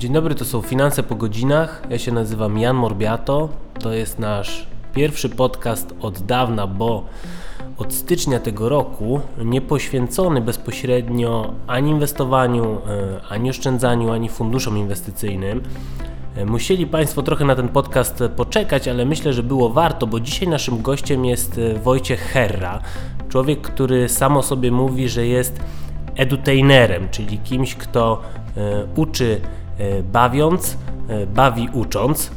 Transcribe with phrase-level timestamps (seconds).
[0.00, 1.82] Dzień dobry, to są Finanse po godzinach.
[1.90, 3.48] Ja się nazywam Jan Morbiato.
[3.80, 7.04] To jest nasz pierwszy podcast od dawna, bo
[7.78, 15.62] od stycznia tego roku nie poświęcony bezpośrednio ani inwestowaniu, e, ani oszczędzaniu, ani funduszom inwestycyjnym.
[16.36, 20.48] E, musieli Państwo trochę na ten podcast poczekać, ale myślę, że było warto, bo dzisiaj
[20.48, 22.82] naszym gościem jest e, Wojciech Herra,
[23.28, 25.60] człowiek, który samo sobie mówi, że jest
[26.16, 28.22] edutainerem, czyli kimś, kto
[28.96, 29.40] uczy
[30.12, 30.78] bawiąc,
[31.34, 32.30] bawi ucząc.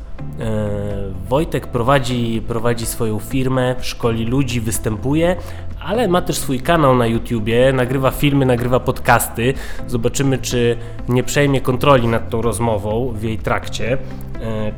[1.29, 5.35] Wojtek prowadzi, prowadzi swoją firmę, szkoli ludzi, występuje,
[5.81, 9.53] ale ma też swój kanał na YouTubie, nagrywa filmy, nagrywa podcasty.
[9.87, 10.77] Zobaczymy, czy
[11.09, 13.97] nie przejmie kontroli nad tą rozmową w jej trakcie.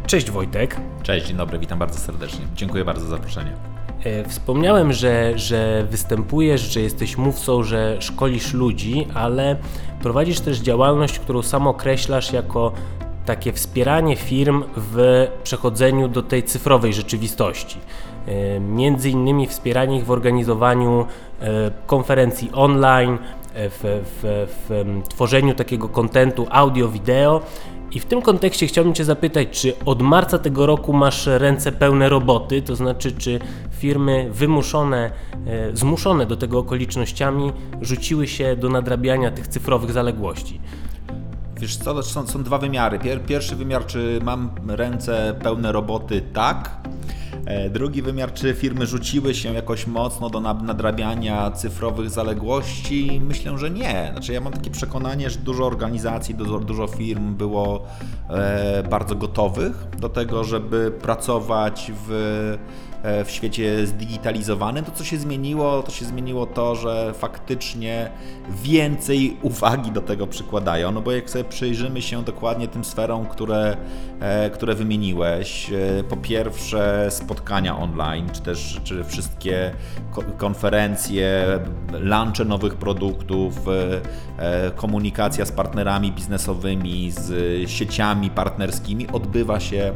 [0.08, 0.78] Cześć Wojtek.
[1.04, 2.46] Cześć, dzień dobry, witam bardzo serdecznie.
[2.56, 3.75] Dziękuję bardzo za zaproszenie.
[4.28, 9.56] Wspomniałem, że, że występujesz, że jesteś mówcą, że szkolisz ludzi, ale
[10.02, 12.72] prowadzisz też działalność, którą sam określasz jako
[13.26, 17.80] takie wspieranie firm w przechodzeniu do tej cyfrowej rzeczywistości.
[18.28, 21.06] E, między innymi wspieranie ich w organizowaniu
[21.42, 23.18] e, konferencji online,
[23.54, 27.42] e, w, w, w tworzeniu takiego kontentu audio-wideo.
[27.96, 32.10] I w tym kontekście chciałbym Cię zapytać, czy od marca tego roku masz ręce pełne
[32.10, 33.40] roboty, to znaczy, czy
[33.72, 35.12] firmy wymuszone,
[35.74, 40.60] zmuszone do tego okolicznościami rzuciły się do nadrabiania tych cyfrowych zaległości?
[41.66, 43.00] Wiesz co, są, są dwa wymiary.
[43.00, 46.22] Pier, pierwszy wymiar, czy mam ręce pełne roboty?
[46.34, 46.78] Tak.
[47.46, 53.22] E, drugi wymiar, czy firmy rzuciły się jakoś mocno do nadrabiania cyfrowych zaległości?
[53.24, 54.10] Myślę, że nie.
[54.12, 57.86] Znaczy, ja mam takie przekonanie, że dużo organizacji, dużo, dużo firm było
[58.30, 62.58] e, bardzo gotowych do tego, żeby pracować w
[63.26, 64.86] w świecie zdigitalizowanym.
[64.86, 68.10] To, co się zmieniło, to się zmieniło to, że faktycznie
[68.64, 70.92] więcej uwagi do tego przykładają.
[70.92, 73.78] No bo jak sobie przyjrzymy się dokładnie tym sferom, które,
[74.20, 79.72] e, które wymieniłeś, e, po pierwsze spotkania online, czy też czy wszystkie
[80.38, 81.60] konferencje,
[82.00, 83.60] lunche nowych produktów,
[84.76, 89.94] komunikacja z partnerami biznesowymi, z sieciami partnerskimi odbywa się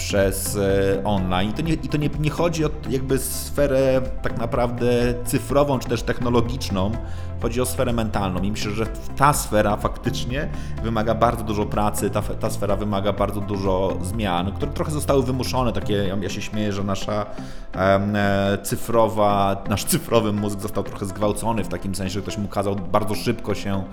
[0.00, 1.50] przez e, online.
[1.50, 5.88] I to, nie, i to nie, nie chodzi o jakby sferę tak naprawdę cyfrową czy
[5.88, 6.92] też technologiczną,
[7.42, 8.42] chodzi o sferę mentalną.
[8.42, 8.86] I myślę, że
[9.16, 10.48] ta sfera faktycznie
[10.82, 15.72] wymaga bardzo dużo pracy, ta, ta sfera wymaga bardzo dużo zmian, które trochę zostały wymuszone.
[15.72, 17.26] Takie, ja się śmieję, że nasza
[17.74, 22.76] e, cyfrowa, nasz cyfrowy mózg został trochę zgwałcony w takim sensie, że ktoś mu kazał
[22.76, 23.84] bardzo szybko się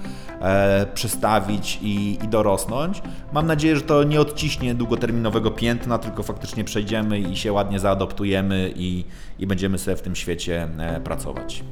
[0.42, 3.02] e, przestawić i, i dorosnąć.
[3.34, 8.74] Mam nadzieję, że to nie odciśnie długoterminowego piętna, tylko faktycznie przejdziemy i się ładnie zaadoptujemy
[8.76, 9.06] i,
[9.40, 11.64] i będziemy sobie w tym świecie e, pracować.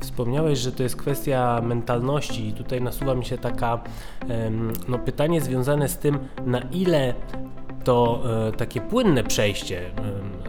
[0.00, 3.80] Wspomniałeś, że to jest kwestia mentalności i tutaj nasuwa mi się taka
[4.88, 7.14] no, pytanie związane z tym, na ile
[7.84, 9.80] to e, takie płynne przejście.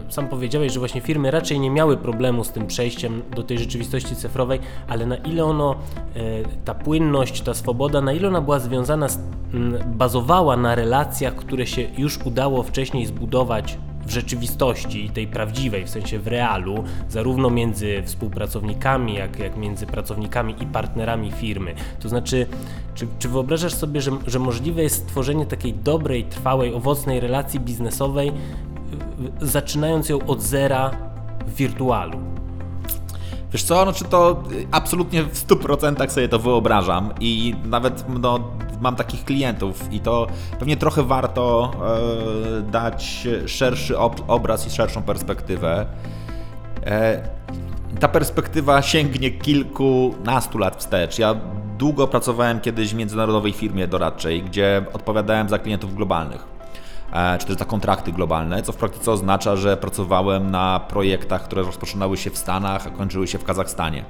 [0.10, 4.16] Sam powiedziałeś, że właśnie firmy raczej nie miały problemu z tym przejściem do tej rzeczywistości
[4.16, 5.76] cyfrowej, ale na ile ono,
[6.16, 6.20] e,
[6.66, 9.08] ta płynność, ta swoboda, na ile ona była związana,
[9.86, 13.78] bazowała na relacjach, które się już udało wcześniej zbudować
[14.10, 20.56] w rzeczywistości, tej prawdziwej, w sensie w realu, zarówno między współpracownikami, jak, jak między pracownikami
[20.62, 21.76] i partnerami firmy.
[22.00, 22.48] To znaczy,
[22.96, 28.32] czy, czy wyobrażasz sobie, że, że możliwe jest stworzenie takiej dobrej, trwałej, owocnej relacji biznesowej,
[29.42, 30.92] zaczynając ją od zera
[31.48, 32.20] w wirtualu?
[33.54, 38.40] Wiesz co, no czy to absolutnie w 100% sobie to wyobrażam i nawet no,
[38.82, 40.28] mam takich klientów i to
[40.60, 41.72] pewnie trochę warto
[42.58, 45.86] e, dać szerszy ob obraz i szerszą perspektywę.
[46.86, 47.30] E,
[48.00, 51.20] ta perspektywa sięgnie kilkunastu lat wstecz.
[51.20, 51.36] Ja
[51.78, 56.46] długo pracowałem kiedyś w międzynarodowej firmie doradczej, gdzie odpowiadałem za klientów globalnych
[57.14, 61.64] e, czy też za kontrakty globalne, co w praktyce oznacza, że pracowałem na projektach, które
[61.64, 64.06] rozpoczynały się w Stanach, a kończyły się w Kazachstanie.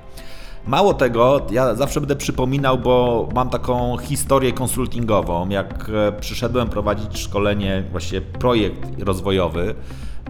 [0.67, 7.19] Mało tego, ja zawsze będę przypominał, bo mam taką historię konsultingową, jak e, przyszedłem prowadzić
[7.19, 9.75] szkolenie, właściwie projekt rozwojowy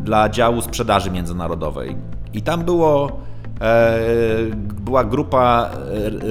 [0.01, 1.95] dla działu sprzedaży międzynarodowej.
[2.33, 3.19] I tam było
[4.89, 5.69] była grupa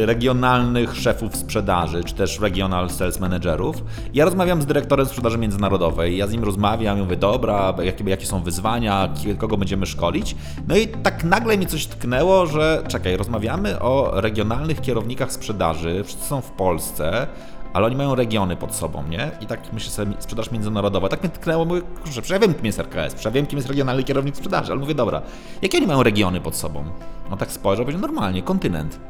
[0.02, 3.76] e, regionalnych szefów sprzedaży, czy też regional sales managerów.
[4.14, 6.16] Ja rozmawiam z dyrektorem sprzedaży międzynarodowej.
[6.16, 9.08] Ja z nim rozmawiam i mówię, dobra, jakie, jakie są wyzwania,
[9.38, 10.36] kogo będziemy szkolić.
[10.68, 16.26] No i tak nagle mi coś tknęło, że czekaj, rozmawiamy o regionalnych kierownikach sprzedaży, wszyscy
[16.26, 17.26] są w Polsce,
[17.72, 19.30] ale oni mają regiony pod sobą, nie?
[19.40, 21.08] I tak myślę sobie, sprzedaż międzynarodowa.
[21.08, 23.56] Tak mnie tknęło, mówię, kurczę, przecież ja wiem, kim jest RKS, przecież ja wiem, kim
[23.56, 25.22] jest regionalny kierownik sprzedaży, ale mówię, dobra,
[25.62, 26.84] jakie oni mają regiony pod sobą?
[27.30, 29.00] No tak spojrzał, powiedział, normalnie, kontynent.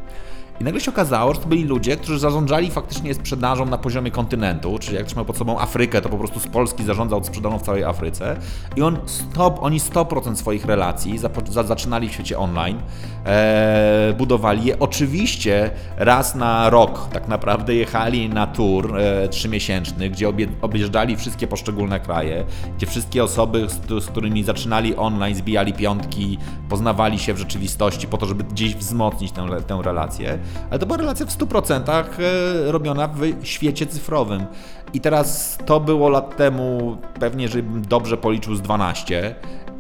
[0.60, 4.78] I nagle się okazało, że to byli ludzie, którzy zarządzali faktycznie sprzedażą na poziomie kontynentu,
[4.78, 7.84] czyli jak trzymał pod sobą Afrykę, to po prostu z Polski zarządzał sprzedażą w całej
[7.84, 8.36] Afryce.
[8.76, 11.30] I on stop, oni 100% swoich relacji za,
[11.64, 12.78] zaczynali w świecie online,
[13.26, 14.78] e, budowali je.
[14.78, 21.46] Oczywiście raz na rok tak naprawdę jechali na tour e, trzymiesięczny, gdzie obie, objeżdżali wszystkie
[21.46, 22.44] poszczególne kraje,
[22.76, 26.38] gdzie wszystkie osoby, z, z którymi zaczynali online, zbijali piątki,
[26.68, 30.38] poznawali się w rzeczywistości po to, żeby gdzieś wzmocnić tę, tę relację.
[30.70, 34.46] Ale to była relacja w 100% e, robiona w świecie cyfrowym.
[34.92, 39.34] I teraz to było lat temu, pewnie, żebym dobrze policzył z 12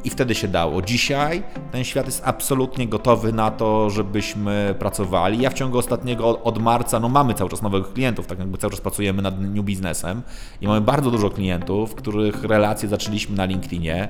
[0.04, 0.82] i wtedy się dało.
[0.82, 1.42] Dzisiaj
[1.72, 5.40] ten świat jest absolutnie gotowy na to, żebyśmy pracowali.
[5.40, 8.70] Ja w ciągu ostatniego od marca, no mamy cały czas nowych klientów, tak jakby cały
[8.70, 10.22] czas pracujemy nad new biznesem
[10.60, 14.08] i mamy bardzo dużo klientów, których relacje zaczęliśmy na LinkedInie,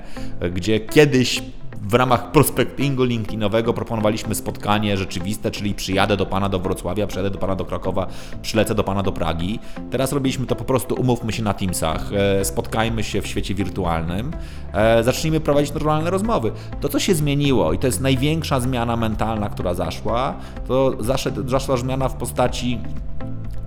[0.53, 1.43] gdzie kiedyś
[1.81, 7.37] w ramach prospectingu LinkedInowego proponowaliśmy spotkanie rzeczywiste, czyli przyjadę do Pana do Wrocławia, przyjadę do
[7.37, 8.07] Pana do Krakowa,
[8.41, 9.59] przylecę do Pana do Pragi.
[9.91, 14.31] Teraz robiliśmy to po prostu, umówmy się na Teamsach, e, spotkajmy się w świecie wirtualnym,
[14.73, 16.51] e, zacznijmy prowadzić normalne rozmowy.
[16.81, 20.35] To, co się zmieniło i to jest największa zmiana mentalna, która zaszła,
[20.67, 20.97] to
[21.45, 22.79] zaszła zmiana w postaci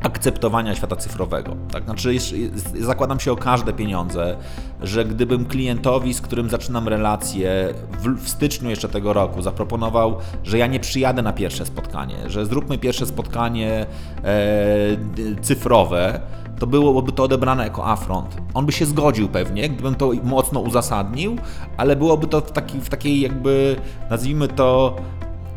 [0.02, 1.56] akceptowania świata cyfrowego.
[1.72, 1.84] Tak?
[1.84, 2.16] Znaczy,
[2.80, 4.36] zakładam się o każde pieniądze,
[4.82, 10.58] że gdybym klientowi, z którym zaczynam relację w, w, styczniu jeszcze tego roku, zaproponował, że
[10.58, 13.86] ja nie przyjadę na pierwsze spotkanie, że zróbmy pierwsze spotkanie
[14.24, 16.20] e, cyfrowe,
[16.58, 18.36] to byłoby to odebrane jako afront.
[18.54, 21.36] On by się zgodził pewnie, gdybym to mocno uzasadnił,
[21.76, 23.76] ale byłoby to w, taki, w takiej jakby,
[24.10, 24.96] nazwijmy to,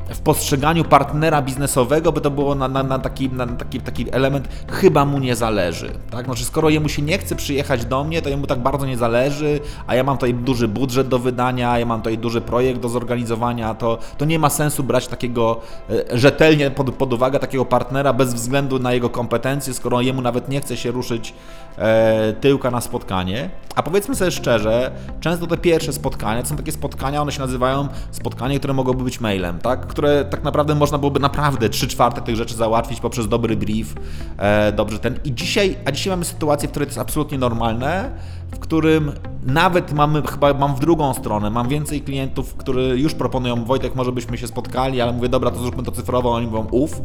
[0.09, 4.47] w postrzeganiu partnera biznesowego by to było na, na, na, taki, na taki, taki element
[4.71, 5.91] chyba mu nie zależy.
[6.11, 6.25] Tak?
[6.25, 9.59] Znaczy, skoro jemu się nie chce przyjechać do mnie, to jemu tak bardzo nie zależy,
[9.87, 13.73] a ja mam tutaj duży budżet do wydania, ja mam tutaj duży projekt do zorganizowania,
[13.73, 18.33] to, to nie ma sensu brać takiego e, rzetelnie pod, pod uwagę takiego partnera bez
[18.33, 21.33] względu na jego kompetencje, skoro jemu nawet nie chce się ruszyć
[21.77, 23.49] e, tyłka na spotkanie.
[23.75, 27.87] A powiedzmy sobie szczerze, często te pierwsze spotkania to są takie spotkania, one się nazywają
[28.11, 29.87] spotkanie, które mogłoby być mailem, tak?
[29.95, 33.95] Które tak naprawdę można byłoby naprawdę 3 czwarte tych rzeczy załatwić poprzez dobry brief,
[34.37, 35.19] e, dobrze ten.
[35.23, 38.11] I dzisiaj, a dzisiaj mamy sytuację, w której to jest absolutnie normalne,
[38.51, 39.11] w którym
[39.45, 44.11] nawet mamy, chyba mam w drugą stronę, mam więcej klientów, którzy już proponują, Wojtek, może
[44.11, 47.01] byśmy się spotkali, ale mówię, dobra, to zróbmy to cyfrowo, oni mówią, uf,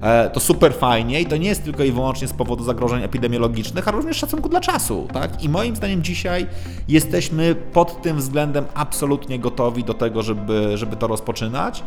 [0.00, 3.88] e, to super fajnie i to nie jest tylko i wyłącznie z powodu zagrożeń epidemiologicznych,
[3.88, 5.44] ale również szacunku dla czasu, tak?
[5.44, 6.46] I moim zdaniem dzisiaj
[6.88, 11.82] jesteśmy pod tym względem absolutnie gotowi do tego, żeby, żeby to rozpoczynać.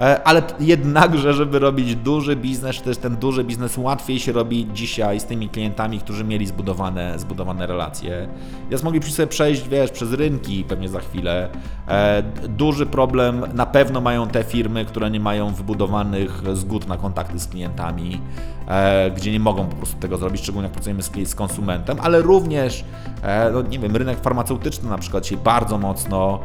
[0.00, 5.20] E, ale jednakże, żeby robić duży biznes, jest ten duży biznes łatwiej się robi dzisiaj
[5.20, 8.28] z tymi klientami, którzy mieli zbudowane, zbudowane relacje.
[8.70, 11.48] Więc moglibyśmy sobie przejść, wiesz, przez rynki pewnie za chwilę.
[11.88, 17.38] E, duży problem na pewno mają te firmy, które nie mają wybudowanych zgód na kontakty
[17.38, 18.20] z klientami,
[18.68, 22.84] e, gdzie nie mogą po prostu tego zrobić, szczególnie jak pracujemy z, konsumentem, ale również,
[23.52, 26.40] no nie wiem, rynek farmaceutyczny na przykład się bardzo mocno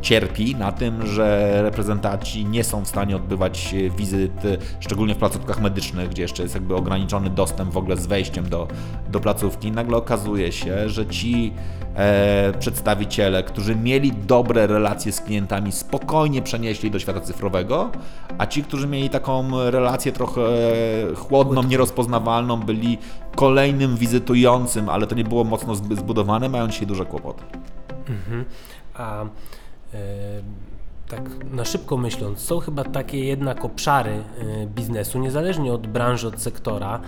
[0.00, 4.42] cierpi na tym, że reprezentanci nie są w stanie odbywać wizyt,
[4.80, 8.68] szczególnie w placówkach medycznych, gdzie jeszcze jest jakby ograniczony dostęp w ogóle z wejściem do,
[9.10, 9.72] do placówki.
[9.72, 11.52] Nagle okazuje się, że ci
[11.94, 17.90] e, przedstawiciele, którzy mieli dobre relacje z klientami, spokojnie przenieśli do świata cyfrowego,
[18.38, 20.42] a ci, którzy mieli taką relację trochę
[21.16, 22.98] chłodną, nierozpoznawalną, byli
[23.36, 27.44] kolejnym wizytującym, ale to nie było mocno zbudowane, mają dzisiaj duże kłopoty.
[28.10, 28.44] Mhm.
[28.94, 29.26] A e,
[31.08, 36.42] tak na szybko myśląc, są chyba takie jednak obszary e, biznesu, niezależnie od branży, od
[36.42, 37.00] sektora,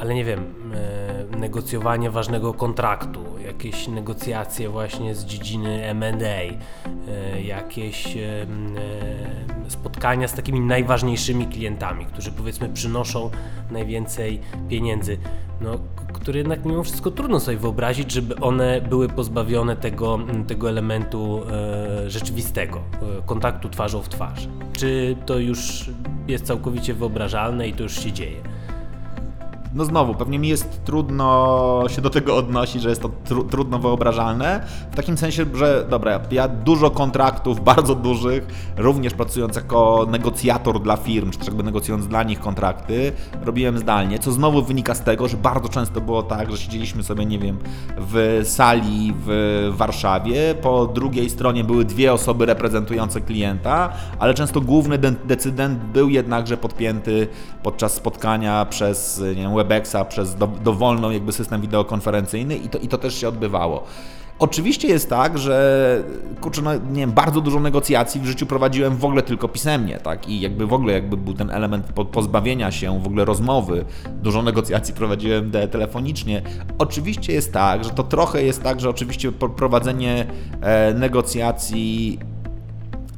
[0.00, 6.58] ale nie wiem, e, negocjowanie ważnego kontraktu, jakieś negocjacje właśnie z dziedziny M&A,
[7.42, 8.16] jakieś
[9.68, 13.30] spotkania z takimi najważniejszymi klientami, którzy powiedzmy przynoszą
[13.70, 15.18] najwięcej pieniędzy
[15.60, 15.78] no,
[16.12, 22.10] które jednak mimo wszystko trudno sobie wyobrazić, żeby one były pozbawione tego, tego elementu e,
[22.10, 24.48] rzeczywistego, e, kontaktu twarzą w twarz.
[24.72, 25.90] Czy to już
[26.28, 28.57] jest całkowicie wyobrażalne i to już się dzieje?
[29.78, 33.78] No znowu, pewnie mi jest trudno się do tego odnosić, że jest to tr trudno
[33.78, 34.66] wyobrażalne.
[34.92, 40.96] W takim sensie, że dobra, ja dużo kontraktów, bardzo dużych, również pracując jako negocjator dla
[40.96, 45.28] firm, czy też jakby negocjując dla nich kontrakty, robiłem zdalnie, co znowu wynika z tego,
[45.28, 47.58] że bardzo często było tak, że siedzieliśmy sobie, nie wiem,
[47.98, 54.98] w sali w Warszawie, po drugiej stronie były dwie osoby reprezentujące klienta, ale często główny
[54.98, 57.28] de decydent był jednakże podpięty
[57.62, 62.88] podczas spotkania przez, nie wiem, Webexa, przez do, dowolną jakby system wideokonferencyjny i to, i
[62.88, 63.84] to też się odbywało.
[64.38, 66.02] Oczywiście jest tak, że
[66.40, 70.28] kurczę, no, nie wiem, bardzo dużo negocjacji w życiu prowadziłem w ogóle tylko pisemnie, tak?
[70.28, 73.84] I jakby w ogóle jakby był ten element pozbawienia się w ogóle rozmowy.
[74.22, 76.42] Dużo negocjacji prowadziłem telefonicznie.
[76.78, 80.26] Oczywiście jest tak, że to trochę jest tak, że oczywiście prowadzenie
[80.60, 82.18] e, negocjacji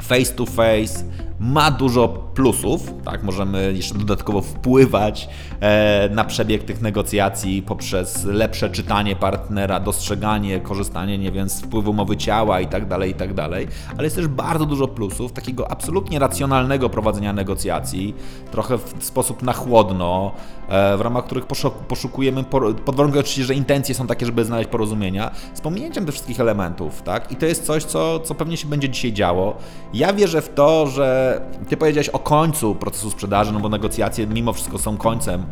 [0.02, 1.04] face to face
[1.40, 5.28] ma dużo plusów, tak, możemy jeszcze dodatkowo wpływać
[5.60, 11.92] e, na przebieg tych negocjacji poprzez lepsze czytanie partnera, dostrzeganie, korzystanie, nie wiem, z wpływu
[11.92, 15.70] mowy ciała i tak dalej, i tak dalej, ale jest też bardzo dużo plusów takiego
[15.70, 18.14] absolutnie racjonalnego prowadzenia negocjacji,
[18.50, 20.32] trochę w sposób na chłodno,
[20.68, 21.46] e, w ramach których
[21.88, 22.44] poszukujemy,
[22.84, 27.02] pod warunkiem oczywiście, że intencje są takie, żeby znaleźć porozumienia, z pominięciem tych wszystkich elementów,
[27.02, 29.56] tak, i to jest coś, co, co pewnie się będzie dzisiaj działo.
[29.94, 31.29] Ja wierzę w to, że
[31.68, 35.44] ty powiedziałeś o końcu procesu sprzedaży, no bo negocjacje mimo wszystko są końcem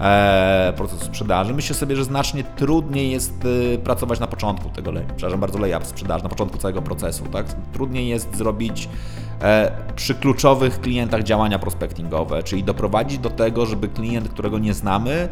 [0.00, 1.54] e, procesu sprzedaży.
[1.54, 6.24] Myślę sobie, że znacznie trudniej jest y, pracować na początku tego, przepraszam bardzo, layup sprzedaży,
[6.24, 7.46] na początku całego procesu, tak?
[7.72, 8.88] Trudniej jest zrobić
[9.96, 15.28] przy kluczowych klientach działania prospectingowe, czyli doprowadzić do tego, żeby klient, którego nie znamy,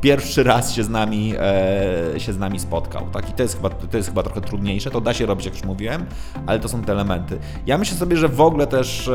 [0.00, 3.06] pierwszy raz się z nami, e, się z nami spotkał.
[3.12, 3.30] Tak?
[3.30, 5.64] I to jest, chyba, to jest chyba trochę trudniejsze, to da się robić, jak już
[5.64, 6.06] mówiłem,
[6.46, 7.38] ale to są te elementy.
[7.66, 9.12] Ja myślę sobie, że w ogóle też e,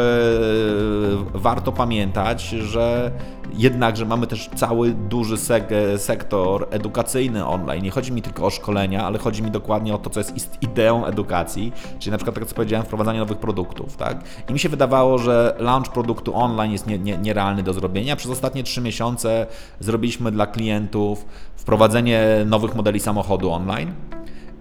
[1.33, 3.11] warto pamiętać, że
[3.53, 7.83] jednakże mamy też cały duży sek sektor edukacyjny online.
[7.83, 11.05] Nie chodzi mi tylko o szkolenia, ale chodzi mi dokładnie o to, co jest ideą
[11.05, 13.97] edukacji, czyli na przykład tak jak powiedziałem, wprowadzanie nowych produktów.
[13.97, 14.23] Tak?
[14.49, 18.15] I mi się wydawało, że launch produktu online jest nie, nie, nierealny do zrobienia.
[18.15, 19.45] Przez ostatnie trzy miesiące
[19.79, 21.25] zrobiliśmy dla klientów
[21.55, 23.93] wprowadzenie nowych modeli samochodu online.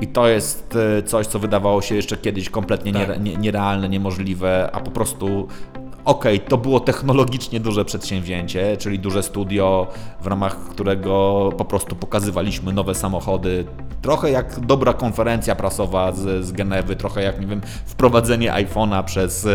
[0.01, 3.21] I to jest e, coś, co wydawało się jeszcze kiedyś kompletnie tak.
[3.39, 5.49] nierealne, niemożliwe, a po prostu
[6.05, 9.87] Okej, okay, to było technologicznie duże przedsięwzięcie, czyli duże studio,
[10.21, 13.65] w ramach którego po prostu pokazywaliśmy nowe samochody.
[14.03, 19.49] Trochę jak dobra konferencja prasowa z, z Genewy, trochę jak, nie wiem, wprowadzenie iPhone'a przez,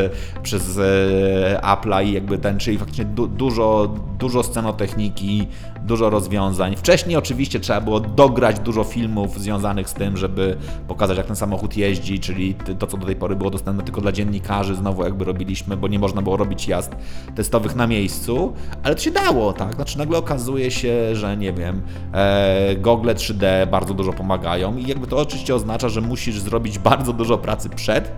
[0.44, 5.48] przez e, Apple'a i jakby ten, czyli faktycznie du, dużo, dużo scenotechniki,
[5.84, 6.76] dużo rozwiązań.
[6.76, 10.58] Wcześniej oczywiście trzeba było dograć dużo filmów związanych z tym, żeby
[10.88, 14.12] pokazać, jak ten samochód jeździ, czyli to, co do tej pory było dostępne tylko dla
[14.12, 16.96] dziennikarzy, znowu jakby robiliśmy, bo nie można było robić jazd
[17.36, 18.54] testowych na miejscu,
[18.84, 19.76] ale to się dało, tak?
[19.76, 21.82] Znaczy nagle okazuje się, że nie wiem,
[22.14, 27.14] e, gogle 3D bardzo dużo pomagają i jakby to oczywiście oznacza, że musisz zrobić bardzo
[27.14, 28.12] dużo pracy przed,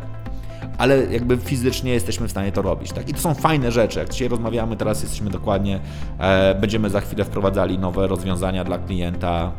[0.80, 2.92] ale jakby fizycznie jesteśmy w stanie to robić.
[2.92, 3.10] Tak?
[3.10, 4.00] I to są fajne rzeczy.
[4.00, 5.80] Jak dzisiaj rozmawiamy, teraz jesteśmy dokładnie,
[6.20, 9.52] e, będziemy za chwilę wprowadzali nowe rozwiązania dla klienta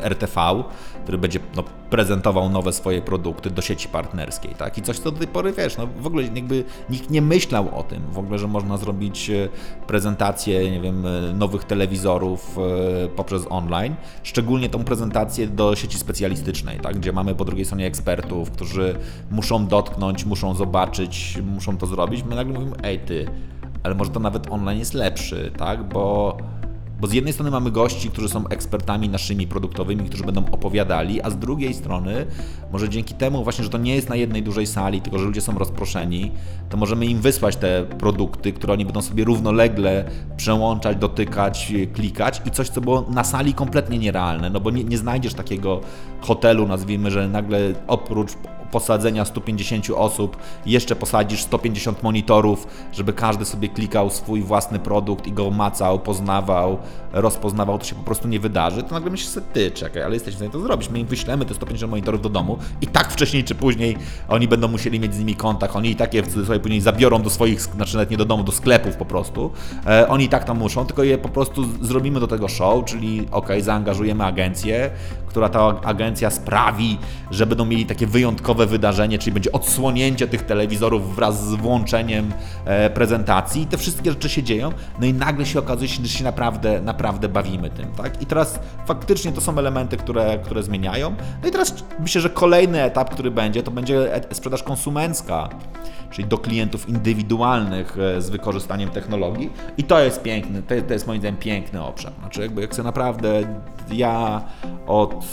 [0.00, 0.64] RTV,
[1.04, 4.78] który będzie no, prezentował nowe swoje produkty do sieci partnerskiej, tak?
[4.78, 7.82] I coś, co do tej pory, wiesz, no w ogóle jakby nikt nie myślał o
[7.82, 9.48] tym, w ogóle, że można zrobić e,
[9.86, 16.80] prezentację, nie wiem, e, nowych telewizorów e, poprzez online, szczególnie tą prezentację do sieci specjalistycznej,
[16.80, 16.96] tak?
[16.96, 18.98] Gdzie mamy po drugiej stronie ekspertów, którzy
[19.30, 22.24] muszą dotknąć, muszą zobaczyć, muszą to zrobić.
[22.24, 23.26] My nagle mówimy, ej ty,
[23.82, 25.88] ale może to nawet online jest lepszy, tak?
[25.88, 26.36] Bo
[27.00, 31.30] bo z jednej strony mamy gości, którzy są ekspertami naszymi produktowymi, którzy będą opowiadali, a
[31.30, 32.26] z drugiej strony,
[32.72, 35.40] może dzięki temu właśnie, że to nie jest na jednej dużej sali, tylko że ludzie
[35.40, 36.30] są rozproszeni,
[36.68, 40.04] to możemy im wysłać te produkty, które oni będą sobie równolegle
[40.36, 44.98] przełączać, dotykać, klikać i coś, co było na sali kompletnie nierealne, no bo nie, nie
[44.98, 45.80] znajdziesz takiego
[46.20, 48.32] hotelu, nazwijmy, że nagle oprócz
[48.74, 55.32] posadzenia 150 osób, jeszcze posadzisz 150 monitorów, żeby każdy sobie klikał swój własny produkt i
[55.32, 56.78] go macał, poznawał,
[57.12, 60.34] rozpoznawał, to się po prostu nie wydarzy, to nagle myślisz sobie, ty, czekaj, ale jesteś
[60.34, 60.90] w stanie to zrobić.
[60.90, 63.96] My im wyślemy te 150 monitorów do domu i tak wcześniej czy później
[64.28, 67.30] oni będą musieli mieć z nimi kontakt, oni i tak je sobie później zabiorą do
[67.30, 69.50] swoich, znaczy nawet nie do domu, do sklepów po prostu.
[69.86, 73.28] E, oni i tak tam muszą, tylko je po prostu zrobimy do tego show, czyli
[73.30, 74.90] ok, zaangażujemy agencję,
[75.34, 76.98] która ta agencja sprawi,
[77.30, 82.32] że będą mieli takie wyjątkowe wydarzenie, czyli będzie odsłonięcie tych telewizorów wraz z włączeniem
[82.64, 86.24] e, prezentacji i te wszystkie rzeczy się dzieją, no i nagle się okazuje, że się
[86.24, 88.22] naprawdę, naprawdę bawimy tym, tak?
[88.22, 91.14] I teraz faktycznie to są elementy, które, które zmieniają.
[91.42, 95.48] No i teraz myślę, że kolejny etap, który będzie, to będzie sprzedaż konsumencka,
[96.10, 101.06] czyli do klientów indywidualnych e, z wykorzystaniem technologii i to jest piękny, to, to jest
[101.06, 102.12] moim zdaniem piękny obszar.
[102.20, 103.42] Znaczy jakby jak chcę naprawdę,
[103.92, 104.42] ja
[104.86, 105.23] od,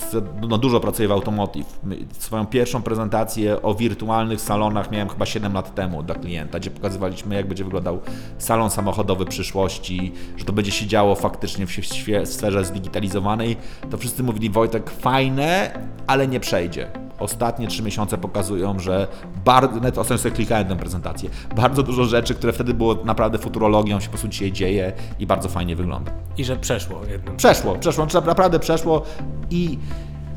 [0.50, 1.80] no dużo pracuję w automotive.
[2.18, 7.36] Swoją pierwszą prezentację o wirtualnych salonach miałem chyba 7 lat temu dla klienta, gdzie pokazywaliśmy
[7.36, 8.00] jak będzie wyglądał
[8.38, 13.58] salon samochodowy przyszłości, że to będzie się działo faktycznie w, w sferze zdigitalizowanej.
[13.90, 19.08] To wszyscy mówili Wojtek fajne, ale nie przejdzie ostatnie trzy miesiące pokazują, że
[19.46, 24.00] bardzo, nawet ostatnio sobie klikałem tę prezentację, bardzo dużo rzeczy, które wtedy było naprawdę futurologią,
[24.00, 26.12] się po prostu dzisiaj dzieje i bardzo fajnie wygląda.
[26.38, 27.38] I że przeszło jednym.
[27.38, 29.04] Przeszło, przeszło, naprawdę przeszło
[29.50, 29.78] i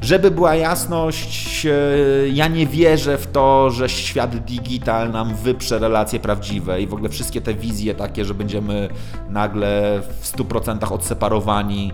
[0.04, 1.70] Żeby była jasność, e,
[2.28, 7.08] ja nie wierzę w to, że świat digital nam wyprze relacje prawdziwe i w ogóle
[7.08, 8.88] wszystkie te wizje takie, że będziemy
[9.28, 11.92] nagle w 100% odseparowani.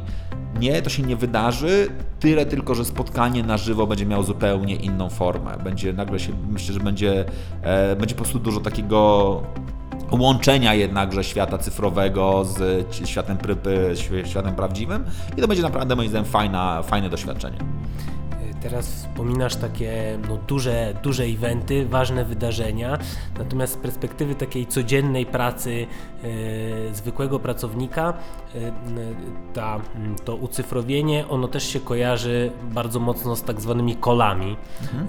[0.60, 1.88] Nie, to się nie wydarzy.
[2.20, 5.56] Tyle tylko, że spotkanie na żywo będzie miało zupełnie inną formę.
[5.64, 7.24] Będzie nagle się, myślę, że będzie,
[7.62, 9.42] e, będzie po prostu dużo takiego
[10.10, 13.38] łączenia jednakże świata cyfrowego z światem,
[14.24, 15.04] światem prawdziwym
[15.36, 17.58] i to będzie naprawdę moim zdaniem fajna, fajne doświadczenie.
[18.60, 22.98] Teraz wspominasz takie no, duże, duże eventy, ważne wydarzenia,
[23.38, 25.86] natomiast z perspektywy takiej codziennej pracy
[26.90, 28.14] e, zwykłego pracownika,
[28.54, 28.58] e,
[29.54, 29.80] ta,
[30.24, 34.56] to ucyfrowienie, ono też się kojarzy bardzo mocno z tak zwanymi kolami,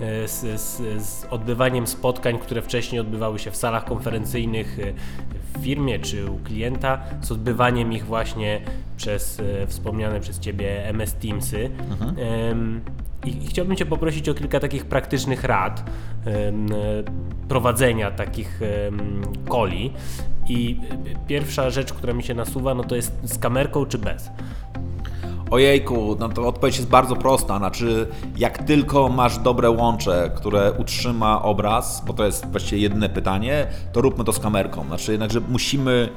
[0.01, 4.77] e, z, z, z odbywaniem spotkań, które wcześniej odbywały się w salach konferencyjnych
[5.53, 8.61] w firmie czy u klienta, z odbywaniem ich właśnie
[8.97, 11.69] przez wspomniane przez Ciebie MS Teamsy.
[12.17, 12.81] Em,
[13.25, 15.83] i, chciałbym Cię poprosić o kilka takich praktycznych rad
[17.47, 19.93] prowadzenia takich em, coli.
[20.49, 20.79] I
[21.27, 24.29] pierwsza rzecz, która mi się nasuwa, no to jest z kamerką czy bez.
[25.51, 27.57] Ojejku, no to odpowiedź jest bardzo prosta.
[27.57, 33.67] Znaczy, jak tylko masz dobre łącze, które utrzyma obraz, bo to jest właściwie jedyne pytanie,
[33.93, 34.85] to róbmy to z kamerką.
[34.85, 36.09] Znaczy, jednakże musimy,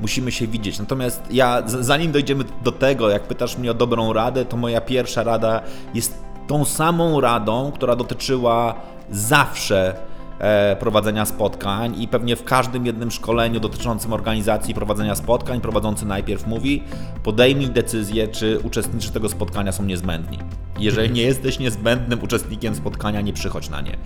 [0.00, 0.78] musimy się widzieć.
[0.78, 5.22] Natomiast ja, zanim dojdziemy do tego, jak pytasz mnie o dobrą radę, to moja pierwsza
[5.22, 5.62] rada
[5.94, 8.74] jest tą samą radą, która dotyczyła
[9.10, 9.94] zawsze
[10.80, 16.82] prowadzenia spotkań i pewnie w każdym jednym szkoleniu dotyczącym organizacji prowadzenia spotkań prowadzący najpierw mówi
[17.22, 20.38] podejmij decyzję, czy uczestnicy tego spotkania są niezbędni.
[20.78, 23.96] Jeżeli nie jesteś niezbędnym uczestnikiem spotkania, nie przychodź na nie.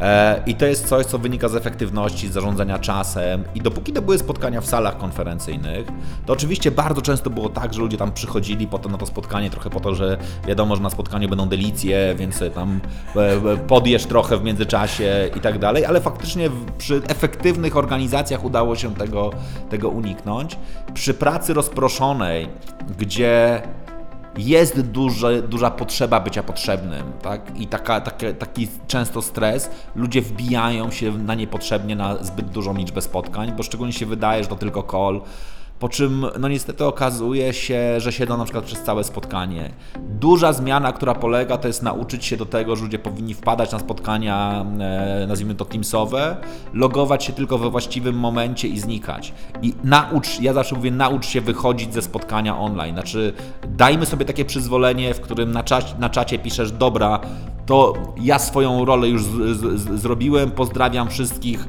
[0.00, 4.02] E, I to jest coś, co wynika z efektywności, z zarządzania czasem i dopóki to
[4.02, 5.86] były spotkania w salach konferencyjnych,
[6.26, 9.70] to oczywiście bardzo często było tak, że ludzie tam przychodzili potem na to spotkanie trochę
[9.70, 10.18] po to, że
[10.48, 12.80] wiadomo, że na spotkaniu będą delicje, więc tam
[13.16, 18.76] e, e, podjesz trochę w międzyczasie i tak dalej, ale faktycznie przy efektywnych organizacjach udało
[18.76, 19.30] się tego,
[19.70, 20.56] tego uniknąć.
[20.94, 22.48] Przy pracy rozproszonej,
[22.98, 23.62] gdzie
[24.38, 27.60] jest duże, duża potrzeba bycia potrzebnym, tak?
[27.60, 33.02] I taka, takie, taki często stres, ludzie wbijają się na niepotrzebnie na zbyt dużą liczbę
[33.02, 35.20] spotkań, bo szczególnie się wydaje, że to tylko call.
[35.80, 39.70] Po czym, no niestety okazuje się, że siedzą na przykład przez całe spotkanie.
[39.98, 43.78] Duża zmiana, która polega, to jest nauczyć się do tego, że ludzie powinni wpadać na
[43.78, 46.36] spotkania, e, nazwijmy to teamsowe,
[46.72, 49.32] logować się tylko we właściwym momencie i znikać.
[49.62, 52.94] I naucz, ja zawsze mówię, naucz się wychodzić ze spotkania online.
[52.94, 53.32] Znaczy,
[53.68, 57.20] dajmy sobie takie przyzwolenie, w którym na, czacie, na czacie piszesz, dobra,
[57.66, 59.22] to ja swoją rolę już
[59.94, 61.68] zrobiłem, pozdrawiam wszystkich,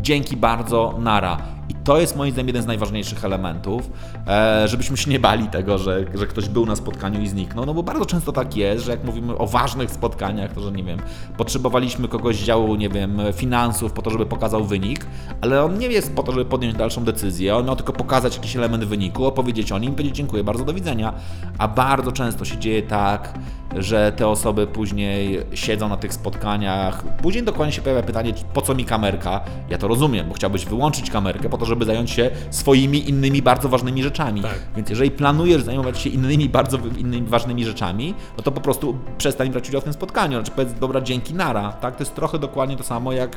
[0.00, 1.57] dzięki bardzo, nara.
[1.88, 3.90] To jest moim zdaniem jeden z najważniejszych elementów,
[4.26, 7.74] e, żebyśmy się nie bali tego, że, że ktoś był na spotkaniu i zniknął, no
[7.74, 10.98] bo bardzo często tak jest, że jak mówimy o ważnych spotkaniach, to że nie wiem,
[11.36, 15.06] potrzebowaliśmy kogoś z działu, nie wiem, finansów po to, żeby pokazał wynik,
[15.40, 18.56] ale on nie jest po to, żeby podjąć dalszą decyzję, on miał tylko pokazać jakiś
[18.56, 21.14] element wyniku, opowiedzieć o nim, powiedzieć dziękuję bardzo, do widzenia.
[21.58, 23.38] A bardzo często się dzieje tak,
[23.76, 27.04] że te osoby później siedzą na tych spotkaniach.
[27.16, 29.40] Później dokładnie się pojawia pytanie, po co mi kamerka?
[29.68, 33.68] Ja to rozumiem, bo chciałbyś wyłączyć kamerkę po to, żeby zająć się swoimi innymi bardzo
[33.68, 34.42] ważnymi rzeczami.
[34.42, 34.58] Tak.
[34.76, 39.50] Więc jeżeli planujesz zajmować się innymi bardzo innymi ważnymi rzeczami, no to po prostu przestań
[39.50, 40.36] brać udział w tym spotkaniu.
[40.36, 41.72] Znaczy powiedz, dobra, dzięki, nara.
[41.72, 41.96] Tak?
[41.96, 43.36] To jest trochę dokładnie to samo jak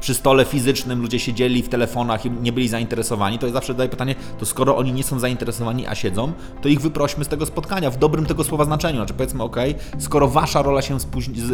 [0.00, 3.88] przy stole fizycznym ludzie siedzieli w telefonach i nie byli zainteresowani, to ja zawsze zadaję
[3.90, 6.32] pytanie, to skoro oni nie są zainteresowani, a siedzą,
[6.62, 8.96] to ich wyprośmy z tego spotkania, w dobrym tego słowa znaczeniu.
[8.96, 9.56] Znaczy powiedzmy, ok,
[9.98, 10.96] skoro wasza rola się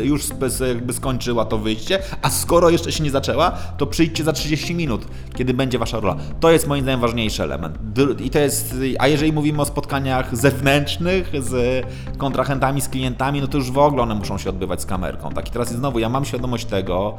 [0.03, 0.25] już
[0.69, 5.07] jakby skończyła, to wyjdźcie, a skoro jeszcze się nie zaczęła, to przyjdźcie za 30 minut,
[5.37, 6.17] kiedy będzie wasza rola.
[6.41, 7.79] To jest moim zdaniem ważniejszy element.
[8.25, 11.85] I to jest, a jeżeli mówimy o spotkaniach zewnętrznych z
[12.19, 15.31] kontrahentami, z klientami, no to już w ogóle one muszą się odbywać z kamerką.
[15.31, 17.15] Tak i teraz znowu, ja mam świadomość tego,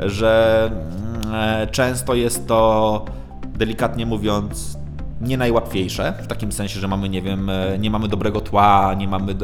[0.00, 0.69] że
[1.70, 3.04] często jest to,
[3.44, 4.80] delikatnie mówiąc,
[5.20, 9.08] nie najłatwiejsze, w takim sensie, że mamy, nie wiem, e, nie mamy dobrego tła, nie
[9.08, 9.34] mamy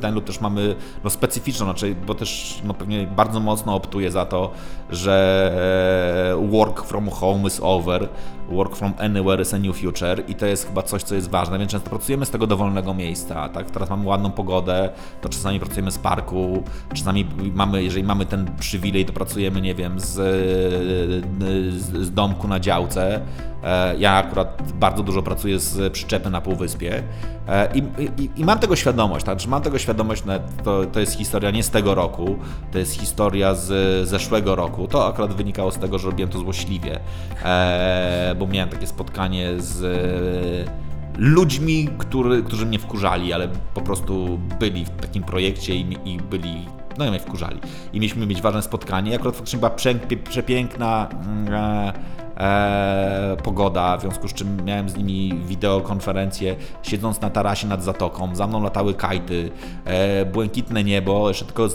[0.00, 4.26] ten lub też mamy no, specyficzną, znaczy, bo też no, pewnie bardzo mocno optuje za
[4.26, 4.50] to,
[4.90, 8.08] że e, work from home is over,
[8.48, 11.58] work from anywhere is a new future i to jest chyba coś, co jest ważne,
[11.58, 13.70] więc często pracujemy z tego dowolnego miejsca, tak?
[13.70, 16.62] Teraz mamy ładną pogodę, to czasami pracujemy z parku,
[16.94, 20.14] czasami mamy, jeżeli mamy ten przywilej, to pracujemy, nie wiem, z,
[21.80, 23.20] z, domku na działce.
[23.64, 27.02] E, Ja akurat bardzo dużo pracuję z przyczepy na Półwyspie
[27.48, 27.78] E, i,
[28.22, 29.40] i, i mam tego świadomość, tak?
[29.40, 32.38] Że mam tego świadomość, nawet to, to jest historia nie z tego roku,
[32.72, 34.88] to jest historia z zeszłego roku.
[34.88, 37.00] To akurat wynikało z tego, że robiłem to złośliwie,
[37.44, 39.80] e, bo miałem takie spotkanie z
[41.18, 46.68] ludźmi, który, którzy mnie wkurzali, ale po prostu byli w takim projekcie i, i byli
[46.98, 47.60] no i mnie wkurzali.
[47.92, 49.14] I mieliśmy mieć ważne spotkanie.
[49.14, 49.70] Akurat faktycznie była
[50.30, 51.92] przepiękna mm,
[52.38, 57.84] e, e, pogoda, w związku z czym miałem z nimi wideokonferencję, siedząc na tarasie nad
[57.84, 58.36] zatoką.
[58.36, 59.50] Za mną latały kajty,
[59.84, 61.28] e, błękitne niebo.
[61.28, 61.68] Jeszcze tylko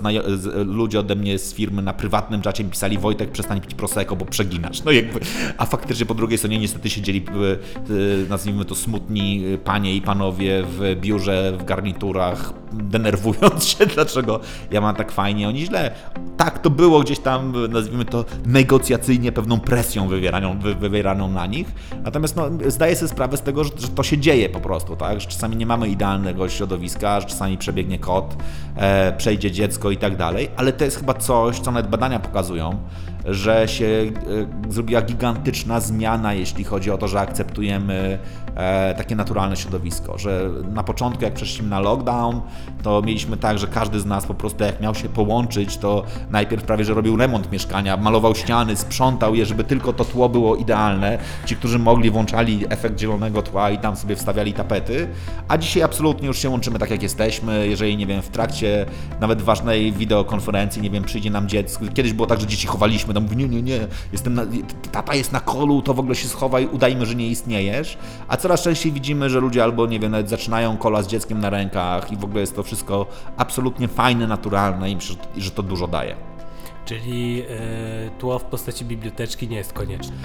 [0.66, 4.84] ludzie ode mnie z firmy na prywatnym czacie pisali: Wojtek, przestań pić prosecco, bo przeginasz.
[4.84, 5.20] No jakby,
[5.58, 10.96] a faktycznie po drugiej stronie niestety siedzieli, e, nazwijmy to, smutni panie i panowie w
[11.02, 14.40] biurze, w garniturach, denerwując się, dlaczego
[14.72, 15.92] ja mam tak fajnie, oni źle.
[16.38, 21.68] Tak, to było gdzieś tam, nazwijmy to, negocjacyjnie pewną presją wywieraną, wy, wywieraną na nich.
[22.04, 25.22] Natomiast no, zdaję sobie sprawę z tego, że, że, to się dzieje po prostu, tak?
[25.22, 28.38] Że czasami nie mamy idealnego środowiska, że czasami przebiegnie kot,
[28.76, 32.78] e, przejdzie dziecko i tak dalej, ale to jest chyba coś, co nawet badania pokazują,
[33.26, 38.20] że się e, zrobiła gigantyczna zmiana, jeśli chodzi o to, że akceptujemy
[38.56, 42.42] e, takie naturalne środowisko, że na początku jak przeszliśmy na lockdown,
[42.84, 46.64] to mieliśmy tak, że każdy z nas po prostu jak miał się połączyć, to najpierw
[46.64, 51.18] prawie, że robił remont mieszkania, malował ściany, sprzątał je, żeby tylko to tło było idealne.
[51.46, 55.08] Ci, którzy mogli, włączali efekt zielonego tła i tam sobie wstawiali tapety,
[55.48, 58.86] a dzisiaj absolutnie już się łączymy tak jak jesteśmy, jeżeli, nie wiem, w trakcie
[59.20, 63.38] nawet ważnej wideokonferencji, nie wiem, przyjdzie nam dziecko, kiedyś było tak, że dzieci chowaliśmy, mówi,
[63.38, 64.46] nie, nie, nie, jestem na,
[64.92, 67.98] tata jest na kolu, to w ogóle się schowaj, udajmy, że nie istniejesz,
[68.28, 71.50] a coraz częściej widzimy, że ludzie albo, nie wiem, nawet zaczynają kola z dzieckiem na
[71.50, 73.06] rękach i w ogóle jest to wszystko
[73.38, 74.98] absolutnie fajne, naturalne i
[75.38, 76.33] że to dużo daje.
[76.86, 77.46] Czyli yy,
[78.20, 80.16] tło w postaci biblioteczki nie jest konieczne.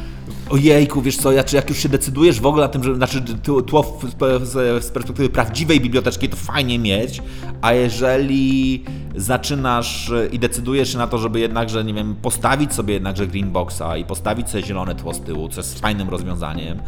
[0.51, 3.23] Ojejku, wiesz co, ja, czy jak już się decydujesz w ogóle na tym, że znaczy
[3.67, 4.05] tło w,
[4.43, 7.23] z, z perspektywy prawdziwej biblioteczki to fajnie mieć,
[7.61, 8.85] a jeżeli
[9.17, 13.97] zaczynasz e, i decydujesz się na to, żeby jednakże, nie wiem, postawić sobie jednakże greenboxa
[14.01, 16.79] i postawić sobie zielone tło z tyłu, co jest fajnym rozwiązaniem,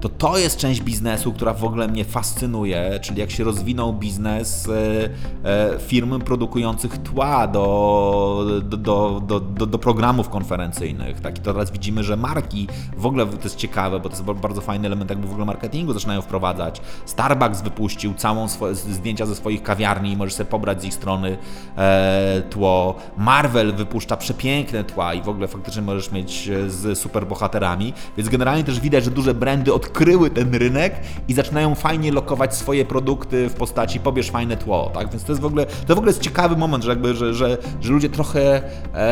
[0.00, 4.68] to to jest część biznesu, która w ogóle mnie fascynuje, czyli jak się rozwinął biznes
[4.68, 5.08] e,
[5.44, 11.20] e, firm produkujących tła do, do, do, do, do, do programów konferencyjnych.
[11.20, 11.38] Tak?
[11.38, 14.86] I teraz widzimy, że marki, w ogóle to jest ciekawe, bo to jest bardzo fajny
[14.86, 16.80] element jakby w ogóle marketingu zaczynają wprowadzać.
[17.06, 21.38] Starbucks wypuścił całą swoje, zdjęcia ze swoich kawiarni, możesz sobie pobrać z ich strony
[21.76, 22.94] e, tło.
[23.16, 28.64] Marvel wypuszcza przepiękne tła i w ogóle faktycznie możesz mieć e, z superbohaterami, więc generalnie
[28.64, 30.94] też widać, że duże brandy odkryły ten rynek
[31.28, 35.10] i zaczynają fajnie lokować swoje produkty w postaci pobierz fajne tło, tak?
[35.10, 37.58] Więc to jest w ogóle, to w ogóle jest ciekawy moment, że jakby, że, że,
[37.80, 38.62] że ludzie trochę
[38.94, 39.07] e,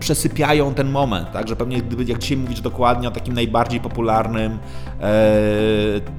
[0.00, 1.48] przesypiają ten moment, tak?
[1.48, 4.58] Że pewnie gdyby, jak dzisiaj mówić dokładnie o takim najbardziej popularnym
[5.00, 5.20] e,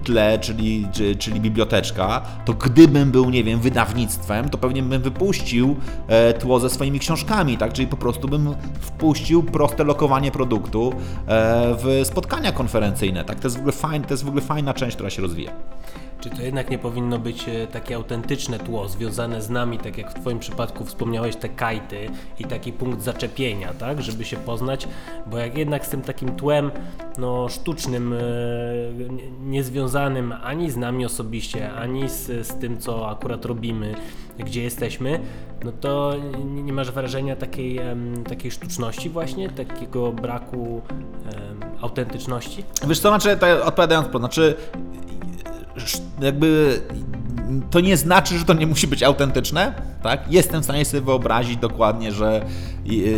[0.04, 0.88] tle, czyli,
[1.20, 5.76] czyli biblioteczka, to gdybym był, nie wiem, wydawnictwem, to pewnie bym wypuścił
[6.08, 7.74] e, tło ze swoimi książkami, tak?
[7.74, 10.96] Czyli po prostu bym wpuścił proste lokowanie produktu e,
[11.78, 13.40] w spotkania konferencyjne, tak?
[13.40, 15.52] To jest w ogóle fajne, to jest w ogóle fajna część, która się rozwija.
[16.26, 20.12] Czy to jednak nie powinno być e, takie autentyczne tło, związane z nami, tak jak
[20.12, 22.10] w Twoim przypadku wspomniałeś, te kajty
[22.40, 24.88] i taki punkt zaczepienia, tak, żeby się poznać,
[25.28, 26.72] bo jak jednak z tym takim tłem
[27.18, 28.18] no, sztucznym, e,
[29.44, 33.96] niezwiązanym ani z nami osobiście, ani z, z tym, co akurat robimy,
[34.40, 35.20] gdzie jesteśmy,
[35.64, 37.80] no to nie masz wrażenia takiej,
[38.30, 40.82] takiej sztuczności właśnie, takiego braku
[41.82, 42.64] autentyczności?
[42.88, 44.56] Wiesz co, znaczy, odpowiadając, to znaczy
[46.22, 46.80] jakby
[47.70, 50.32] to nie znaczy, że to nie musi być autentyczne, tak?
[50.32, 52.46] Jestem w stanie sobie wyobrazić dokładnie, że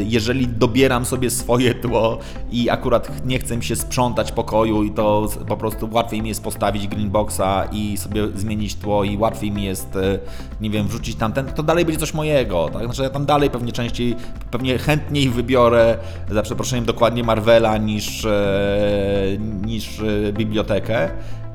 [0.06, 2.20] jeżeli dobieram sobie swoje tło
[2.52, 6.44] i akurat nie chcę mi się sprzątać pokoju i to po prostu łatwiej mi jest
[6.44, 10.20] postawić greenboxa i sobie zmienić tło i łatwiej mi jest, e,
[10.62, 12.84] nie wiem, wrzucić tamten, to dalej będzie coś mojego, tak?
[12.84, 14.16] Znaczy ja tam dalej pewnie częściej,
[14.52, 15.98] pewnie chętniej wybiorę,
[16.32, 21.10] za przeproszeniem dokładnie Marvela niż, e, niż e, bibliotekę,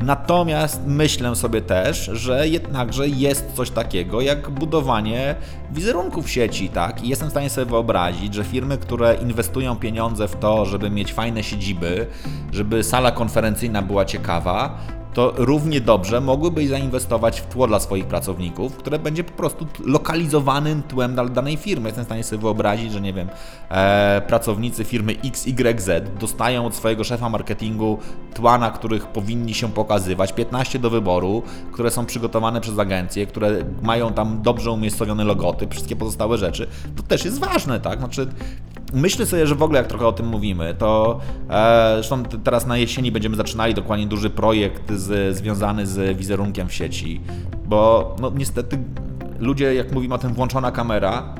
[0.05, 5.35] Natomiast myślę sobie też, że jednakże jest coś takiego jak budowanie
[5.73, 7.05] wizerunków sieci, tak?
[7.05, 11.13] I jestem w stanie sobie wyobrazić, że firmy, które inwestują pieniądze w to, żeby mieć
[11.13, 12.07] fajne siedziby,
[12.53, 14.79] żeby sala konferencyjna była ciekawa,
[15.15, 20.83] to równie dobrze mogłyby zainwestować w tło dla swoich pracowników, które będzie po prostu lokalizowanym
[20.83, 21.89] tłem dla danej firmy.
[21.89, 23.29] Jestem w stanie sobie wyobrazić, że nie wiem,
[23.71, 27.99] e, pracownicy firmy XYZ dostają od swojego szefa marketingu
[28.35, 33.51] tła, na których powinni się pokazywać, 15 do wyboru, które są przygotowane przez agencje, które
[33.83, 36.67] mają tam dobrze umiejscowione logoty, wszystkie pozostałe rzeczy.
[36.97, 37.99] To też jest ważne, tak?
[37.99, 38.27] Znaczy,
[38.93, 41.21] myślę sobie, że w ogóle jak trochę o tym mówimy, to
[41.51, 46.75] e, zresztą teraz na jesieni będziemy zaczynali dokładnie duży projekt z, związany z wizerunkiem w
[46.75, 47.21] sieci,
[47.67, 48.79] bo no, niestety
[49.39, 51.35] ludzie, jak mówimy o tym włączona kamera,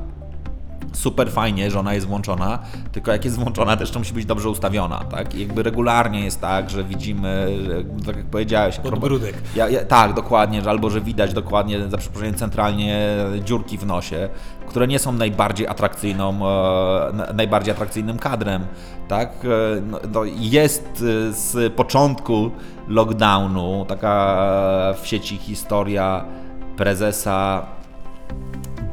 [0.93, 2.59] super fajnie, że ona jest włączona,
[2.91, 5.35] tylko jak jest włączona, też to musi być dobrze ustawiona, tak?
[5.35, 8.77] I jakby regularnie jest tak, że widzimy, że, tak jak powiedziałeś...
[8.77, 9.35] Podbródek.
[9.55, 13.07] Ja, ja, tak, dokładnie, że albo że widać dokładnie, za przeproszeniem, centralnie
[13.43, 14.29] dziurki w nosie,
[14.67, 18.65] które nie są najbardziej atrakcyjną, e, najbardziej atrakcyjnym kadrem,
[19.07, 19.29] tak?
[19.45, 20.85] E, no, no jest
[21.29, 22.51] e, z początku
[22.87, 26.25] lockdownu taka w sieci historia
[26.77, 27.65] prezesa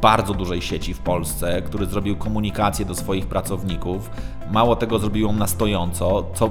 [0.01, 4.09] bardzo dużej sieci w Polsce, który zrobił komunikację do swoich pracowników.
[4.51, 6.49] Mało tego, zrobił ją na stojąco, co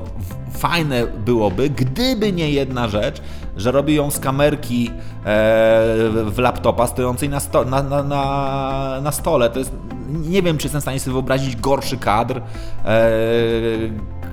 [0.52, 3.22] fajne byłoby, gdyby nie jedna rzecz,
[3.56, 4.92] że robi ją z kamerki e,
[6.24, 9.50] w laptopa stojącej na, sto, na, na, na, na stole.
[9.50, 9.72] To jest,
[10.08, 12.40] nie wiem, czy jestem w stanie sobie wyobrazić gorszy kadr.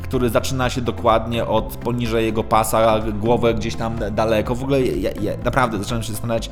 [0.07, 4.55] Który zaczyna się dokładnie od poniżej jego pasa, głowę gdzieś tam daleko.
[4.55, 6.49] W ogóle ja, ja naprawdę zacząłem się zastanawiać,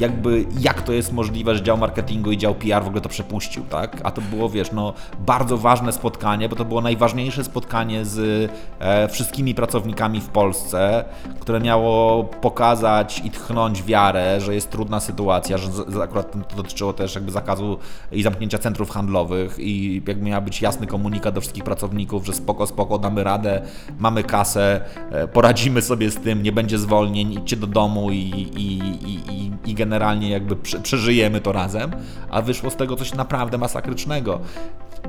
[0.00, 3.64] jakby jak to jest możliwe, że dział marketingu i dział PR w ogóle to przepuścił,
[3.64, 4.00] tak?
[4.04, 9.08] A to było, wiesz, no bardzo ważne spotkanie, bo to było najważniejsze spotkanie z e,
[9.08, 11.04] wszystkimi pracownikami w Polsce,
[11.40, 16.92] które miało pokazać i tchnąć wiarę, że jest trudna sytuacja, że z, akurat to dotyczyło
[16.92, 17.78] też jakby zakazu
[18.12, 22.66] i zamknięcia centrów handlowych i jakby miał być jasny komunikat do wszystkich pracowników, że spoko,
[22.66, 23.62] spoko, damy radę,
[23.98, 24.80] mamy kasę,
[25.10, 28.16] e, poradzimy sobie z tym, nie będzie zwolnień, idźcie do domu i,
[28.56, 31.90] i, i, i generalnie jakby przeżyjemy to razem,
[32.30, 34.40] a wyszło z tego coś naprawdę masakrycznego.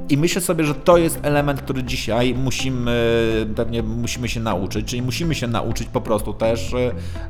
[0.09, 2.95] I myślę sobie, że to jest element, który dzisiaj musimy,
[3.55, 6.75] pewnie musimy się nauczyć, czyli musimy się nauczyć po prostu też,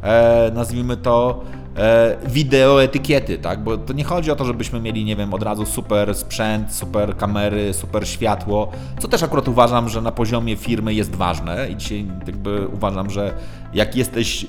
[0.04, 1.44] e, nazwijmy to,
[1.78, 3.64] e, wideo etykiety, tak?
[3.64, 7.18] Bo to nie chodzi o to, żebyśmy mieli, nie wiem, od razu super sprzęt, super
[7.18, 12.06] kamery, super światło, co też akurat uważam, że na poziomie firmy jest ważne i dzisiaj
[12.28, 13.34] jakby uważam, że
[13.74, 14.46] jak jesteś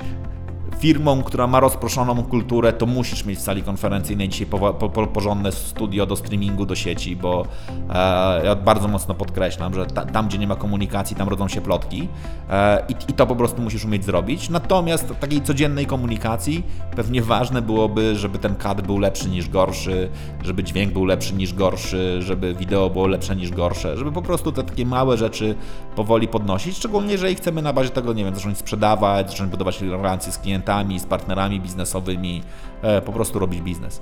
[0.79, 5.07] firmą, która ma rozproszoną kulturę, to musisz mieć w sali konferencyjnej dzisiaj po, po, po,
[5.07, 7.47] porządne studio do streamingu, do sieci, bo
[7.91, 11.61] e, ja bardzo mocno podkreślam, że ta, tam, gdzie nie ma komunikacji, tam rodzą się
[11.61, 12.09] plotki
[12.51, 14.51] e, i, i to po prostu musisz umieć zrobić.
[14.51, 16.63] Natomiast takiej codziennej komunikacji
[16.97, 20.09] pewnie ważne byłoby, żeby ten kadr był lepszy niż gorszy,
[20.43, 24.53] żeby dźwięk był lepszy niż gorszy, żeby wideo było lepsze niż gorsze, żeby po prostu
[24.53, 25.55] te takie małe rzeczy
[25.97, 30.33] powoli podnosić, szczególnie jeżeli chcemy na bazie tego, nie wiem, zacząć sprzedawać, zacząć budować relacje
[30.33, 32.43] z klientem, klientami, z partnerami biznesowymi,
[32.83, 34.01] e, po prostu robić biznes.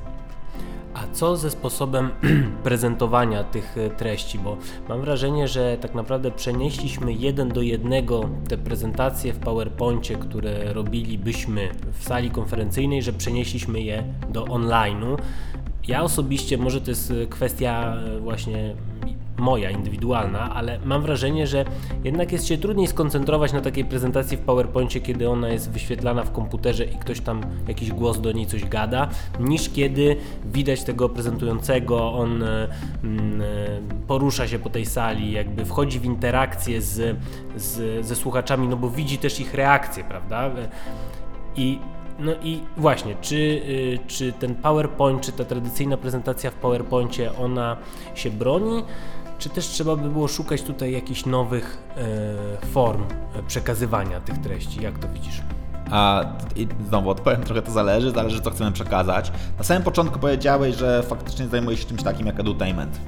[0.94, 2.10] A co ze sposobem
[2.64, 4.38] prezentowania tych e, treści?
[4.38, 4.56] Bo
[4.88, 11.68] mam wrażenie, że tak naprawdę przenieśliśmy jeden do jednego te prezentacje w PowerPoincie, które robilibyśmy
[11.92, 15.16] w sali konferencyjnej, że przenieśliśmy je do online'u.
[15.88, 18.74] Ja osobiście, może to jest e, kwestia właśnie
[19.38, 21.64] moja, indywidualna, ale mam wrażenie, że
[22.04, 26.32] jednak jest się trudniej skoncentrować na takiej prezentacji w PowerPoincie, kiedy ona jest wyświetlana w
[26.32, 29.08] komputerze i ktoś tam jakiś głos do niej coś gada,
[29.40, 32.68] niż kiedy widać tego prezentującego, on y,
[34.06, 37.16] porusza się po tej sali, jakby wchodzi w interakcję z,
[37.56, 40.50] z, ze słuchaczami, no bo widzi też ich reakcje, prawda?
[41.56, 41.78] I
[42.18, 47.76] no i właśnie, czy, y, czy ten PowerPoint, czy ta tradycyjna prezentacja w PowerPoincie, ona
[48.14, 48.82] się broni?
[49.38, 53.04] Czy też trzeba by było szukać tutaj jakichś nowych e, form
[53.46, 54.82] przekazywania tych treści?
[54.82, 55.42] Jak to widzisz?
[55.90, 56.24] A
[56.56, 59.32] i znowu odpowiem, trochę to zależy, zależy co chcemy przekazać.
[59.58, 63.00] Na samym początku powiedziałeś, że faktycznie zajmujesz się czymś takim jak edutainment.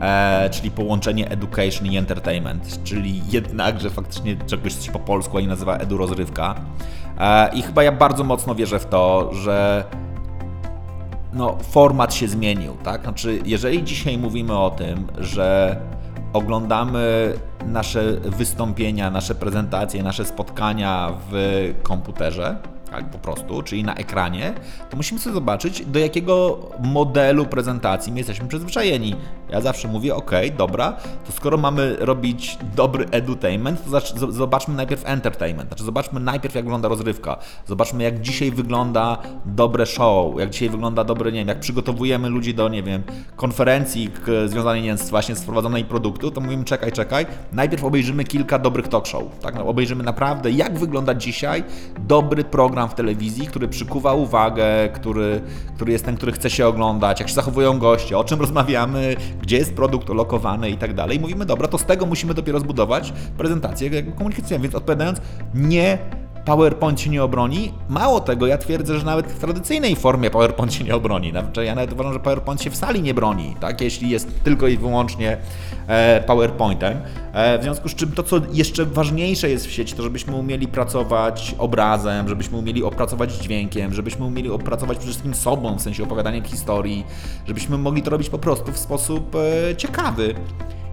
[0.00, 5.40] E, czyli połączenie education i entertainment, czyli jednak, że faktycznie czegoś coś po polsku, a
[5.40, 6.54] nie nazywa edu rozrywka.
[7.18, 9.84] E, I chyba ja bardzo mocno wierzę w to, że
[11.32, 13.02] no, format się zmienił, tak?
[13.02, 15.76] Znaczy, jeżeli dzisiaj mówimy o tym, że
[16.32, 17.32] oglądamy
[17.66, 22.56] nasze wystąpienia, nasze prezentacje, nasze spotkania w komputerze,
[23.12, 24.54] po prostu, czyli na ekranie,
[24.90, 29.16] to musimy sobie zobaczyć, do jakiego modelu prezentacji my jesteśmy przyzwyczajeni.
[29.50, 30.92] Ja zawsze mówię, ok, dobra,
[31.26, 36.88] to skoro mamy robić dobry edutainment, to zobaczmy najpierw entertainment, znaczy zobaczmy najpierw, jak wygląda
[36.88, 42.28] rozrywka, zobaczmy, jak dzisiaj wygląda dobre show, jak dzisiaj wygląda dobre, nie wiem, jak przygotowujemy
[42.28, 43.02] ludzi do, nie wiem,
[43.36, 44.10] konferencji
[44.46, 48.88] związanej, nie wiem, właśnie z wprowadzonej produktu, to mówimy, czekaj, czekaj, najpierw obejrzymy kilka dobrych
[48.88, 51.64] talk show, tak, no, obejrzymy naprawdę, jak wygląda dzisiaj
[51.98, 55.40] dobry program program w telewizji, który przykuwa uwagę, który,
[55.74, 59.56] który jest ten, który chce się oglądać, jak się zachowują goście, o czym rozmawiamy, gdzie
[59.56, 61.16] jest produkt lokowany i tak dalej.
[61.16, 64.62] I mówimy, dobra, to z tego musimy dopiero zbudować prezentację komunikacyjną.
[64.62, 65.20] Więc odpowiadając,
[65.54, 65.98] nie
[66.44, 67.72] PowerPoint się nie obroni.
[67.88, 71.30] Mało tego, ja twierdzę, że nawet w tradycyjnej formie PowerPoint się nie obroni.
[71.30, 73.80] Znaczy, ja nawet uważam, że PowerPoint się w sali nie broni, tak?
[73.80, 75.36] jeśli jest tylko i wyłącznie
[75.86, 76.98] e, PowerPointem.
[77.32, 80.68] E, w związku z czym to, co jeszcze ważniejsze jest w sieci, to żebyśmy umieli
[80.68, 86.44] pracować obrazem, żebyśmy umieli opracować dźwiękiem, żebyśmy umieli opracować przede wszystkim sobą, w sensie opowiadaniem
[86.44, 87.06] historii,
[87.46, 89.36] żebyśmy mogli to robić po prostu w sposób
[89.70, 90.34] e, ciekawy.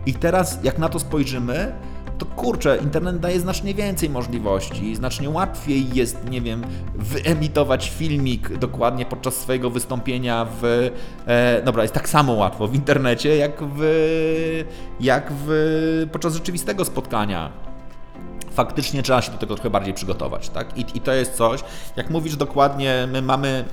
[0.05, 1.71] I teraz, jak na to spojrzymy,
[2.17, 6.63] to kurczę, internet daje znacznie więcej możliwości, znacznie łatwiej jest, nie wiem,
[6.95, 10.91] wyemitować filmik dokładnie podczas swojego wystąpienia w.
[11.27, 13.83] E, dobra, jest tak samo łatwo w internecie, jak w.
[14.99, 16.07] jak w.
[16.11, 17.65] podczas rzeczywistego spotkania
[18.51, 20.77] faktycznie trzeba się do tego trochę bardziej przygotować, tak?
[20.77, 21.63] I, I to jest coś,
[21.95, 23.65] jak mówisz dokładnie, my mamy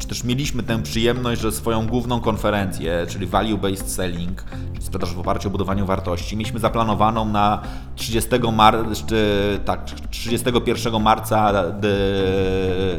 [0.00, 5.14] czy też mieliśmy tę przyjemność, że swoją główną konferencję, czyli Value Based Selling, czyli sprzedaż
[5.14, 7.62] w oparciu o budowaniu wartości, mieliśmy zaplanowaną na
[7.96, 11.52] 30 mar- czy, tak, 31 marca,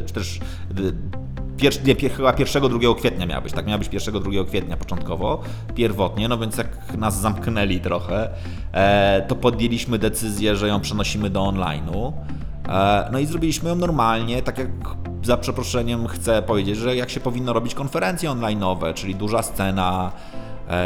[0.06, 0.40] czy też
[1.62, 3.66] Pier, nie, chyba 1-2 kwietnia miała być, tak?
[3.66, 5.42] Miała być 1-2 kwietnia początkowo,
[5.76, 8.30] pierwotnie, no więc jak nas zamknęli trochę,
[8.72, 12.12] e, to podjęliśmy decyzję, że ją przenosimy do online'u.
[12.70, 14.70] E, no i zrobiliśmy ją normalnie, tak jak
[15.23, 20.12] za przeproszeniem chcę powiedzieć, że jak się powinno robić konferencje online'owe, czyli duża scena,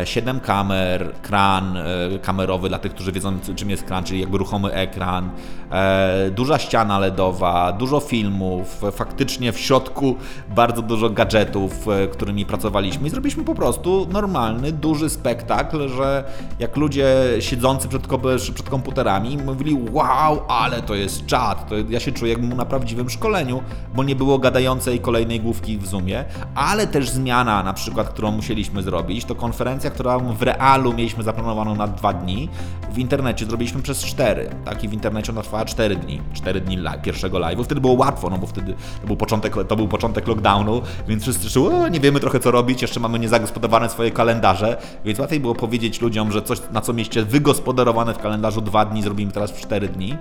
[0.05, 1.83] 7 kamer, kran e,
[2.21, 5.29] kamerowy dla tych, którzy wiedzą czym jest kran, czyli jakby ruchomy ekran,
[5.71, 10.15] e, duża ściana LEDowa, dużo filmów, faktycznie w środku
[10.55, 13.07] bardzo dużo gadżetów, e, którymi pracowaliśmy.
[13.07, 16.23] I zrobiliśmy po prostu normalny, duży spektakl, że
[16.59, 17.07] jak ludzie
[17.39, 18.07] siedzący przed,
[18.53, 23.09] przed komputerami mówili wow, ale to jest czat, to ja się czuję jakbym na prawdziwym
[23.09, 23.63] szkoleniu,
[23.95, 28.83] bo nie było gadającej kolejnej główki w Zoomie, ale też zmiana na przykład, którą musieliśmy
[28.83, 32.49] zrobić, to konferencja konferencja, którą w realu mieliśmy zaplanowaną na dwa dni,
[32.91, 34.49] w internecie zrobiliśmy przez cztery.
[34.65, 34.83] Tak?
[34.83, 36.21] I w internecie ona trwała cztery dni.
[36.33, 37.63] Cztery dni live, pierwszego live'u.
[37.63, 41.49] Wtedy było łatwo, no bo wtedy to był początek, to był początek lockdownu, więc wszyscy
[41.49, 46.01] czuły, nie wiemy trochę co robić, jeszcze mamy niezagospodarowane swoje kalendarze, więc łatwiej było powiedzieć
[46.01, 49.87] ludziom, że coś, na co mieście wygospodarowane w kalendarzu dwa dni, zrobimy teraz w cztery
[49.87, 50.17] dni.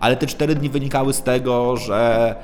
[0.00, 2.34] Ale te cztery dni wynikały z tego, że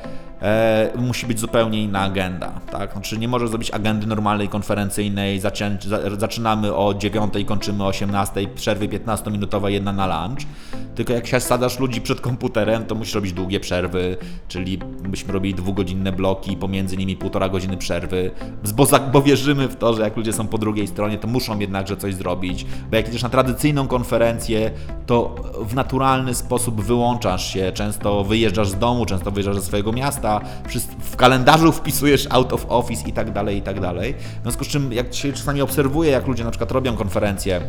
[0.42, 2.60] e, musi być zupełnie inna agenda.
[2.70, 2.92] Tak?
[2.92, 5.78] Znaczy nie możesz zrobić agendy normalnej, konferencyjnej, zaczę,
[6.18, 10.46] zaczynamy o 9, kończymy o 18, przerwy 15-minutowe, jedna na lunch.
[10.94, 14.16] Tylko jak się sadasz ludzi przed komputerem, to musisz robić długie przerwy,
[14.48, 18.30] czyli byśmy robili dwugodzinne bloki, pomiędzy nimi półtora godziny przerwy,
[18.74, 21.96] bo, bo wierzymy w to, że jak ludzie są po drugiej stronie, to muszą jednakże
[21.96, 24.70] coś zrobić, bo jak idziesz na tradycyjną konferencję,
[25.06, 30.25] to w naturalny sposób wyłączasz się, często wyjeżdżasz z domu, często wyjeżdżasz ze swojego miasta,
[31.00, 34.14] w kalendarzu wpisujesz out of office i tak dalej, i tak dalej.
[34.40, 37.60] W związku z czym, jak się czasami obserwuję, jak ludzie na przykład robią konferencje,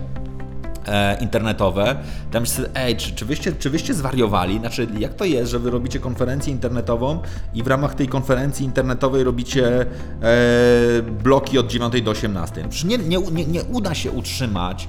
[0.87, 1.95] e, internetowe,
[2.31, 4.59] tam myślę, ej, czy, czy, wyście, czy wyście zwariowali?
[4.59, 7.19] Znaczy, jak to jest, że wy robicie konferencję internetową
[7.53, 9.85] i w ramach tej konferencji internetowej robicie e,
[11.23, 12.65] bloki od 9 do 18?
[12.69, 14.87] Przecież nie, nie, nie, nie uda się utrzymać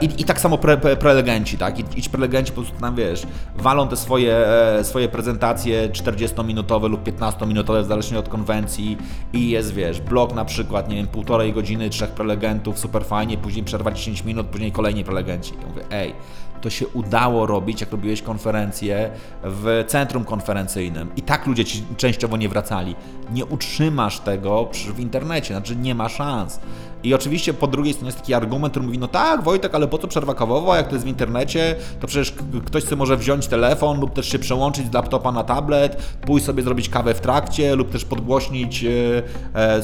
[0.00, 1.78] I, I, tak samo pre, pre, prelegenci, tak?
[1.78, 4.36] I, I prelegenci po prostu tam, wiesz, walą te swoje,
[4.78, 8.98] e, swoje prezentacje 40-minutowe lub 15-minutowe, w zależności od konwencji
[9.32, 13.64] i jest, wiesz, blok na przykład, nie wiem, półtorej godziny, trzech prelegentów, super fajnie, później
[13.64, 15.52] przerwa 10 minut, później kolejni prelegenci.
[15.60, 16.14] Ja mówię, ej,
[16.64, 19.10] to się udało robić, jak robiłeś konferencję
[19.42, 21.10] w centrum konferencyjnym.
[21.16, 22.96] I tak ludzie ci częściowo nie wracali.
[23.30, 26.60] Nie utrzymasz tego w internecie, znaczy nie ma szans.
[27.04, 29.98] I oczywiście po drugiej stronie jest taki argument, który mówi, no tak, Wojtek, ale po
[29.98, 32.34] co przerwa kawowa, jak to jest w internecie, to przecież
[32.66, 36.62] ktoś sobie może wziąć telefon lub też się przełączyć z laptopa na tablet, pójść sobie
[36.62, 38.88] zrobić kawę w trakcie lub też podgłośnić e,
[39.54, 39.82] e,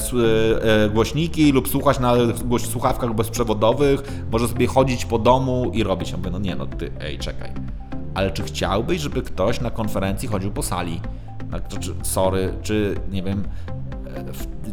[0.85, 2.13] e, głośniki lub słuchać na
[2.71, 6.11] słuchawkach bezprzewodowych, może sobie chodzić po domu i robić.
[6.11, 7.51] Ja mówię, no nie, no ty, ej, czekaj.
[8.13, 11.01] Ale czy chciałbyś, żeby ktoś na konferencji chodził po sali?
[11.79, 13.43] Czy, sorry, czy nie wiem,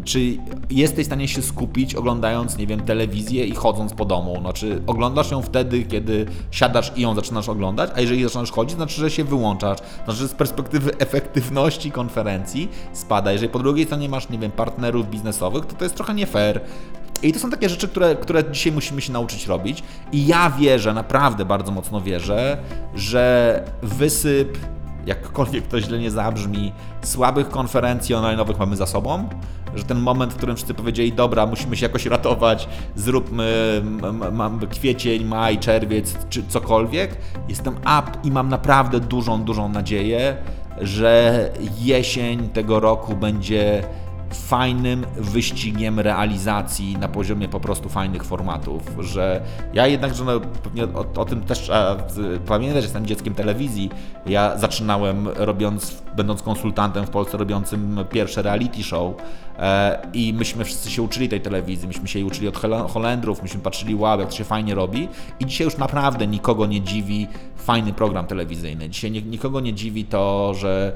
[0.08, 0.36] czy
[0.70, 4.40] jesteś w stanie się skupić oglądając, nie wiem, telewizję i chodząc po domu?
[4.40, 9.00] Znaczy, oglądasz ją wtedy, kiedy siadasz i ją zaczynasz oglądać, a jeżeli zaczynasz chodzić, znaczy,
[9.00, 9.78] że się wyłączasz.
[10.04, 13.32] Znaczy, że z perspektywy efektywności konferencji spada.
[13.32, 16.60] Jeżeli po drugiej stronie masz, nie wiem, partnerów biznesowych, to to jest trochę nie fair.
[17.22, 19.82] I to są takie rzeczy, które, które dzisiaj musimy się nauczyć robić.
[20.12, 22.58] I ja wierzę, naprawdę bardzo mocno wierzę,
[22.94, 24.58] że wysyp
[25.08, 29.28] jakkolwiek to źle nie zabrzmi, słabych konferencji online'owych mamy za sobą,
[29.74, 33.82] że ten moment, w którym wszyscy powiedzieli, dobra, musimy się jakoś ratować, zróbmy
[34.70, 37.16] kwiecień, maj, czerwiec, czy cokolwiek,
[37.48, 40.36] jestem up i mam naprawdę dużą, dużą nadzieję,
[40.80, 43.82] że jesień tego roku będzie
[44.34, 49.40] fajnym wyścigiem realizacji na poziomie po prostu fajnych formatów, że
[49.72, 51.96] ja jednak, że no, pewnie o, o tym też trzeba
[52.46, 53.90] pamiętać, jestem dzieckiem telewizji.
[54.26, 59.14] Ja zaczynałem robiąc, będąc konsultantem w Polsce, robiącym pierwsze reality show
[59.58, 62.56] e, i myśmy wszyscy się uczyli tej telewizji, myśmy się jej uczyli od
[62.92, 65.08] Holendrów, myśmy patrzyli, wow, jak to się fajnie robi
[65.40, 67.26] i dzisiaj już naprawdę nikogo nie dziwi
[67.68, 68.88] fajny program telewizyjny.
[68.88, 70.92] Dzisiaj nikogo nie dziwi to, że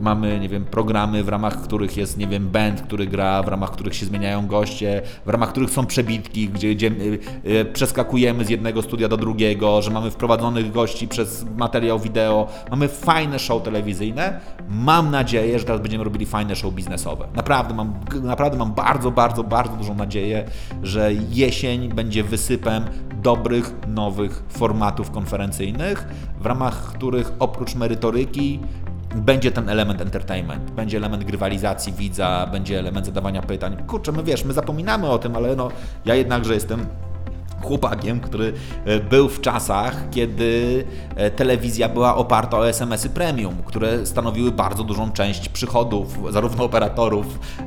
[0.00, 3.70] mamy, nie wiem, programy, w ramach których jest, nie wiem, band, który gra, w ramach
[3.70, 8.48] których się zmieniają goście, w ramach których są przebitki, gdzie, gdzie y, y, przeskakujemy z
[8.48, 12.48] jednego studia do drugiego, że mamy wprowadzonych gości przez materiał wideo.
[12.70, 14.40] Mamy fajne show telewizyjne.
[14.68, 17.28] Mam nadzieję, że teraz będziemy robili fajne show biznesowe.
[17.34, 20.44] Naprawdę mam, naprawdę mam bardzo, bardzo, bardzo dużą nadzieję,
[20.82, 22.84] że jesień będzie wysypem
[23.26, 26.08] dobrych, nowych formatów konferencyjnych,
[26.40, 28.60] w ramach których oprócz merytoryki
[29.14, 33.76] będzie ten element entertainment, będzie element grywalizacji widza, będzie element zadawania pytań.
[33.86, 35.68] Kurczę, my wiesz, my zapominamy o tym, ale no,
[36.04, 36.86] ja jednakże jestem
[37.66, 38.52] chłopakiem, który
[38.84, 40.84] e, był w czasach, kiedy
[41.16, 47.26] e, telewizja była oparta o SMS-y premium, które stanowiły bardzo dużą część przychodów zarówno operatorów
[47.60, 47.66] e,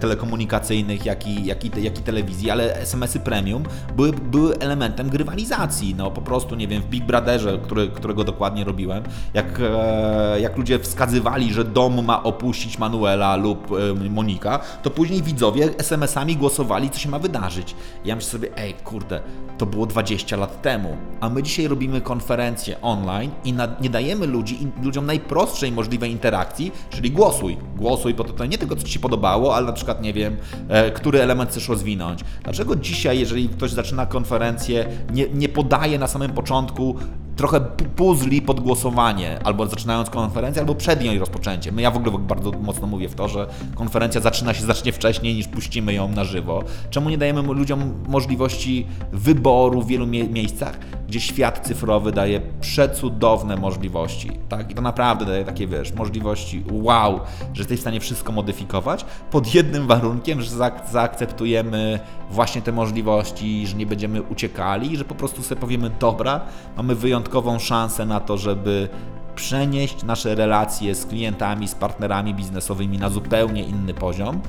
[0.00, 3.62] telekomunikacyjnych, jak i, jak, i, jak i telewizji, ale SMS-y premium
[3.96, 5.94] były, były elementem grywalizacji.
[5.94, 9.02] No po prostu, nie wiem, w Big Brotherze, który, którego dokładnie robiłem,
[9.34, 15.22] jak, e, jak ludzie wskazywali, że dom ma opuścić Manuela lub e, Monika, to później
[15.22, 17.74] widzowie SMS-ami głosowali, co się ma wydarzyć.
[18.04, 19.20] Ja myślę sobie, ej, kurde,
[19.58, 24.58] to było 20 lat temu, a my dzisiaj robimy konferencję online i nie dajemy ludzi,
[24.82, 27.56] ludziom najprostszej możliwej interakcji, czyli głosuj.
[27.76, 30.36] Głosuj, bo to nie tylko co Ci się podobało, ale na przykład, nie wiem,
[30.68, 32.20] e, który element chcesz rozwinąć.
[32.44, 36.96] Dlaczego dzisiaj, jeżeli ktoś zaczyna konferencję, nie, nie podaje na samym początku
[37.36, 37.60] trochę
[37.96, 41.74] puzli pod głosowanie, albo zaczynając konferencję, albo przed jej rozpoczęciem.
[41.74, 45.34] No ja w ogóle bardzo mocno mówię w to, że konferencja zaczyna się zacznie wcześniej
[45.34, 46.62] niż puścimy ją na żywo.
[46.90, 50.78] Czemu nie dajemy ludziom możliwości wyboru w wielu mie miejscach,
[51.08, 54.70] gdzie świat cyfrowy daje przecudowne możliwości, tak?
[54.70, 57.20] I to naprawdę daje takie, wiesz, możliwości wow,
[57.52, 63.66] że jesteś w stanie wszystko modyfikować pod jednym warunkiem, że zaak zaakceptujemy właśnie te możliwości,
[63.66, 66.40] że nie będziemy uciekali, że po prostu sobie powiemy, dobra,
[66.76, 66.94] mamy
[67.26, 68.88] wyjątkową szansę na to, żeby
[69.34, 74.40] przenieść nasze relacje z klientami, z partnerami biznesowymi na zupełnie inny poziom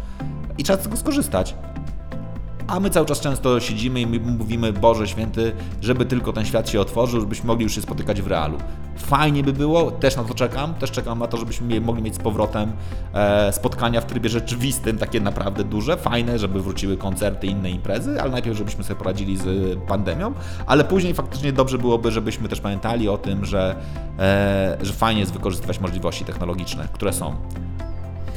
[0.58, 1.56] i trzeba z tego skorzystać.
[2.68, 5.52] A my cały czas często siedzimy i mówimy, Boże Święty,
[5.82, 8.58] żeby tylko ten świat się otworzył, żebyśmy mogli już się spotykać w realu.
[8.98, 12.18] Fajnie by było, też na to czekam, też czekam na to, żebyśmy mogli mieć z
[12.18, 12.72] powrotem
[13.14, 18.32] e, spotkania w trybie rzeczywistym, takie naprawdę duże, fajne, żeby wróciły koncerty inne imprezy, ale
[18.32, 20.34] najpierw, żebyśmy sobie poradzili z pandemią,
[20.66, 23.76] ale później faktycznie dobrze byłoby, żebyśmy też pamiętali o tym, że,
[24.20, 27.36] e, że fajnie jest wykorzystywać możliwości technologiczne, które są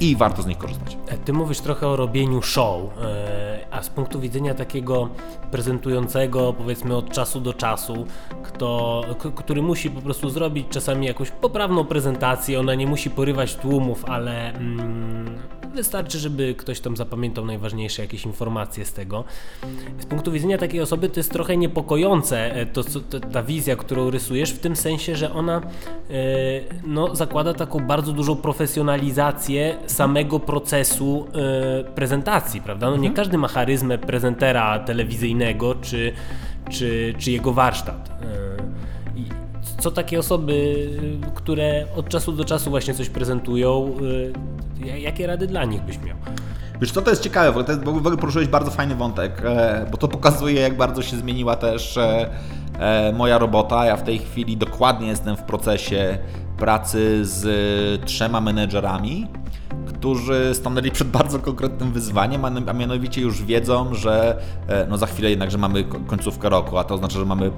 [0.01, 0.97] i warto z nich korzystać.
[1.09, 5.09] E, ty mówisz trochę o robieniu show, e, a z punktu widzenia takiego
[5.51, 8.07] prezentującego, powiedzmy od czasu do czasu,
[8.43, 14.05] kto, który musi po prostu zrobić czasami jakąś poprawną prezentację, ona nie musi porywać tłumów,
[14.05, 15.39] ale mm,
[15.75, 19.25] wystarczy, żeby ktoś tam zapamiętał najważniejsze jakieś informacje z tego.
[19.99, 24.11] Z punktu widzenia takiej osoby to jest trochę niepokojące e, to, to ta wizja, którą
[24.11, 25.61] rysujesz, w tym sensie, że ona
[26.85, 31.27] no, zakłada taką bardzo dużą profesjonalizację samego procesu
[31.81, 32.87] e, prezentacji, prawda?
[32.87, 33.15] No nie mhm.
[33.15, 36.13] każdy ma charyzmę prezentera telewizyjnego czy,
[36.71, 38.11] czy, czy jego warsztat.
[38.23, 40.89] E, co takie osoby,
[41.35, 43.95] które od czasu do czasu właśnie coś prezentują,
[44.87, 46.17] e, jakie rady dla nich byś miał?
[46.81, 49.43] Wiesz co, to jest ciekawe, bo, jest, bo poruszyłeś bardzo fajny wątek,
[49.91, 51.99] bo to pokazuje, jak bardzo się zmieniła też
[53.15, 53.87] moja robota.
[53.87, 56.19] Ja w tej chwili dokładnie jestem w procesie
[56.59, 59.27] pracy z trzema menedżerami,
[60.01, 65.31] którzy stanęli przed bardzo konkretnym wyzwaniem, a mianowicie już wiedzą, że e, no za chwilę
[65.31, 67.51] jednakże mamy końcówkę roku, a to oznacza, że mamy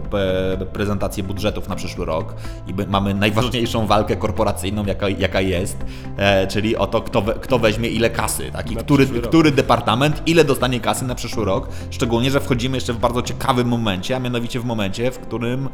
[0.59, 2.35] e, prezentację budżetów na przyszły rok
[2.67, 5.77] i mamy najważniejszą walkę korporacyjną, jaka, jaka jest,
[6.17, 8.71] e, czyli o to, kto, we, kto weźmie ile kasy, tak?
[8.71, 12.99] I który, który departament ile dostanie kasy na przyszły rok, szczególnie, że wchodzimy jeszcze w
[12.99, 15.69] bardzo ciekawym momencie, a mianowicie w momencie, w którym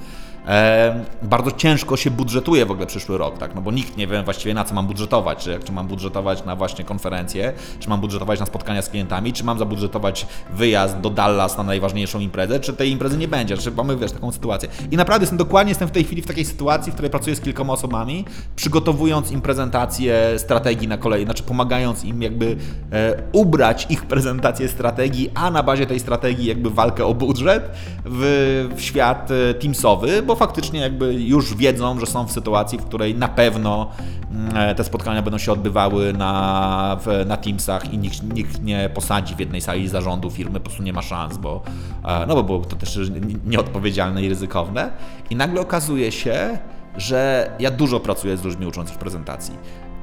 [1.23, 3.55] bardzo ciężko się budżetuje w ogóle przyszły rok, tak?
[3.55, 6.57] No bo nikt nie wie właściwie na co mam budżetować, czy, czy mam budżetować na
[6.57, 11.59] właśnie konferencję, czy mam budżetować na spotkania z klientami, czy mam zabudżetować wyjazd do Dallas
[11.59, 14.69] na najważniejszą imprezę, czy tej imprezy nie będzie, czy mamy, wiesz, taką sytuację.
[14.91, 17.41] I naprawdę jestem dokładnie jestem w tej chwili w takiej sytuacji, w której pracuję z
[17.41, 18.25] kilkoma osobami,
[18.57, 22.57] przygotowując im prezentację strategii na kolei, znaczy pomagając im jakby
[22.93, 27.71] e, ubrać ich prezentację strategii, a na bazie tej strategii jakby walkę o budżet
[28.05, 32.85] w, w świat e, teamsowy, bo faktycznie jakby już wiedzą, że są w sytuacji, w
[32.85, 33.91] której na pewno
[34.31, 39.41] mm, te spotkania będą się odbywały na, na Teamsach i nikt, nikt nie posadzi w
[39.41, 41.63] jednej sali zarządu firmy, po prostu nie ma szans, bo,
[42.05, 43.01] e, no bo byłoby to też
[43.47, 44.91] nieodpowiedzialne i ryzykowne.
[45.31, 46.59] I nagle okazuje się,
[46.97, 49.55] że ja dużo pracuję z ludźmi uczących prezentacji.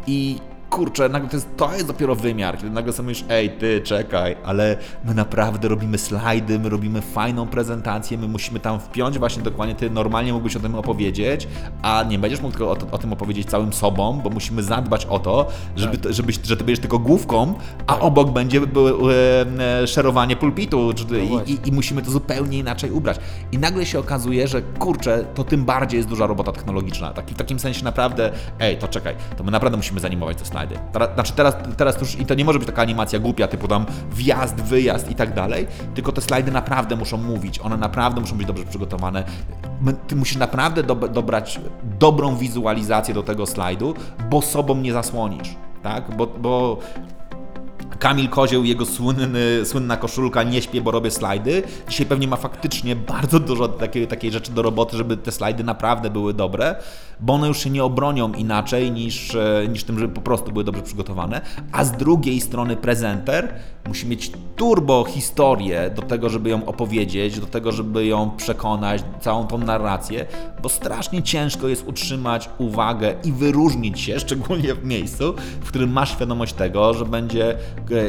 [0.08, 3.82] I kurczę, nagle to jest, to jest dopiero wymiar, kiedy nagle sobie myślisz, ej, ty,
[3.82, 9.44] czekaj, ale my naprawdę robimy slajdy, my robimy fajną prezentację, my musimy tam wpiąć właśnie
[9.44, 11.48] dokładnie, ty normalnie mógłbyś o tym opowiedzieć,
[11.82, 15.20] a nie będziesz mógł tylko o, o tym opowiedzieć całym sobą, bo musimy zadbać o
[15.20, 16.14] to, żeby, tak.
[16.14, 17.54] żebyś, że ty będziesz tylko główką,
[17.88, 18.04] a tak.
[18.04, 23.18] obok będzie e, szerowanie pulpitu no i, i, i musimy to zupełnie inaczej ubrać.
[23.52, 27.14] I nagle się okazuje, że kurczę, to tym bardziej jest duża robota technologiczna.
[27.14, 30.80] Taki, w takim sensie naprawdę, ej, to czekaj, to my naprawdę musimy zanimować te slajdy.
[31.14, 34.62] Znaczy teraz, teraz już, i to nie może być taka animacja głupia, typu tam wjazd,
[34.62, 38.66] wyjazd i tak dalej, tylko te slajdy naprawdę muszą mówić, one naprawdę muszą być dobrze
[38.66, 39.24] przygotowane.
[40.08, 41.60] Ty musisz naprawdę do, dobrać
[42.00, 43.94] dobrą wizualizację do tego slajdu,
[44.30, 45.56] bo sobą nie zasłonisz.
[45.84, 46.16] Tak?
[46.16, 46.80] Bo, bo
[48.00, 51.64] Kamil Kozieł, jego słynny, słynna koszulka Nie śpię, bo robię slajdy.
[51.90, 56.10] Dzisiaj pewnie ma faktycznie bardzo dużo takiej, takiej rzeczy do roboty, żeby te slajdy naprawdę
[56.10, 56.76] były dobre,
[57.20, 60.64] bo one już się nie obronią inaczej niż, e, niż tym, żeby po prostu były
[60.64, 61.42] dobrze przygotowane.
[61.72, 63.54] A z drugiej strony prezenter
[63.88, 69.48] musi mieć turbo historię do tego, żeby ją opowiedzieć, do tego, żeby ją przekonać, całą
[69.48, 70.26] tą narrację,
[70.64, 76.12] bo strasznie ciężko jest utrzymać uwagę i wyróżnić się, szczególnie w miejscu, w którym masz
[76.12, 77.58] świadomość tego, że będzie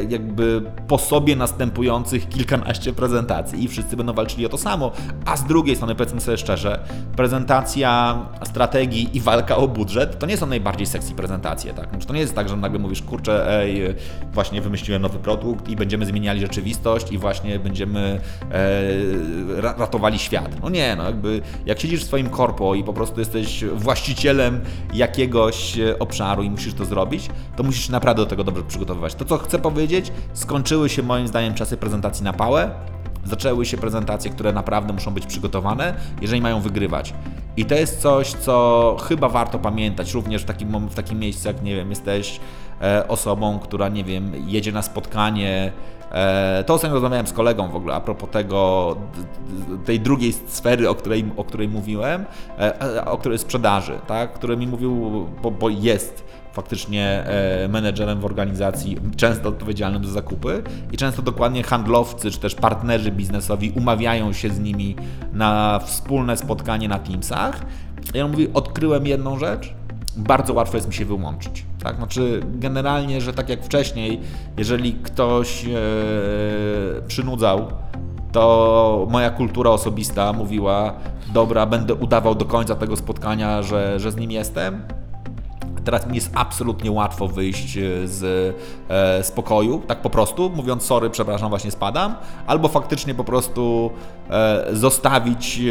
[0.09, 4.91] jakby po sobie następujących kilkanaście prezentacji i wszyscy będą walczyli o to samo.
[5.25, 6.79] A z drugiej strony, powiedzmy sobie szczerze,
[7.15, 11.89] prezentacja strategii i walka o budżet to nie są najbardziej sexy prezentacje, tak?
[11.89, 13.95] Znaczy, to nie jest tak, że nagle mówisz, kurczę, ej,
[14.33, 18.19] właśnie wymyśliłem nowy produkt i będziemy zmieniali rzeczywistość i właśnie będziemy
[18.51, 20.61] e, ratowali świat.
[20.61, 24.61] No nie, no jakby jak siedzisz w swoim korpo i po prostu jesteś właścicielem
[24.93, 29.15] jakiegoś e, obszaru i musisz to zrobić, to musisz naprawdę do tego dobrze przygotowywać.
[29.15, 32.71] To, co chcę powiedzieć, skończyły się moim zdaniem czasy prezentacji na pałę.
[33.25, 37.13] Zaczęły się prezentacje, które naprawdę muszą być przygotowane, jeżeli mają wygrywać.
[37.57, 41.63] I to jest coś, co chyba warto pamiętać, również w takim, w takim miejscu, jak
[41.63, 42.39] nie wiem, jesteś
[42.81, 45.71] e, osobą, która, nie wiem, jedzie na spotkanie.
[46.11, 48.95] E, to ostatnio rozmawiałem z kolegą w ogóle a propos tego,
[49.85, 52.25] tej drugiej sfery, o której, o której mówiłem,
[52.59, 54.33] e, o której sprzedaży, tak?
[54.33, 56.23] który mi mówił, bo, bo jest
[56.57, 62.55] faktycznie e, menedżerem w organizacji, często odpowiedzialnym za zakupy i często dokładnie handlowcy czy też
[62.55, 64.95] partnerzy biznesowi umawiają się z nimi
[65.33, 67.65] na wspólne spotkanie na Teamsach.
[68.13, 69.73] I on mówi, odkryłem jedną rzecz,
[70.15, 71.65] bardzo łatwo jest mi się wyłączyć.
[71.83, 71.95] Tak?
[71.95, 74.21] Znaczy, generalnie, że tak jak wcześniej,
[74.57, 75.69] jeżeli ktoś e,
[77.07, 77.67] przynudzał,
[78.31, 80.93] to moja kultura osobista mówiła:
[81.33, 84.81] Dobra, będę udawał do końca tego spotkania, że, że z nim jestem
[85.87, 88.23] teraz mi jest absolutnie łatwo wyjść e, z
[88.89, 92.15] e, spokoju, tak po prostu, mówiąc sorry, przepraszam, właśnie spadam,
[92.47, 93.91] albo faktycznie po prostu
[94.29, 95.61] e, zostawić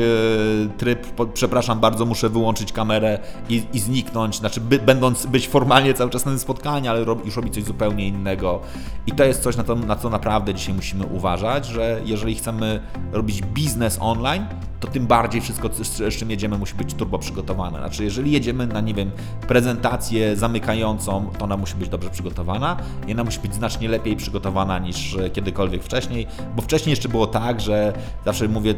[0.79, 6.11] tryb, przepraszam bardzo, muszę wyłączyć kamerę i, i zniknąć, znaczy by, będąc być formalnie cały
[6.11, 8.61] czas na tym spotkaniu, ale już robić coś zupełnie innego.
[9.07, 12.81] I to jest coś, na, to, na co naprawdę dzisiaj musimy uważać, że jeżeli chcemy
[13.13, 14.47] robić biznes online,
[14.81, 15.69] to tym bardziej wszystko,
[16.11, 17.79] z czym jedziemy, musi być turbo przygotowane.
[17.79, 19.11] Znaczy, jeżeli jedziemy na, nie wiem,
[19.49, 22.77] prezentację zamykającą, to ona musi być dobrze przygotowana
[23.09, 26.27] i ona musi być znacznie lepiej przygotowana niż kiedykolwiek wcześniej,
[26.57, 27.93] bo wcześniej jeszcze było tak, że
[28.25, 28.75] zawsze mówię,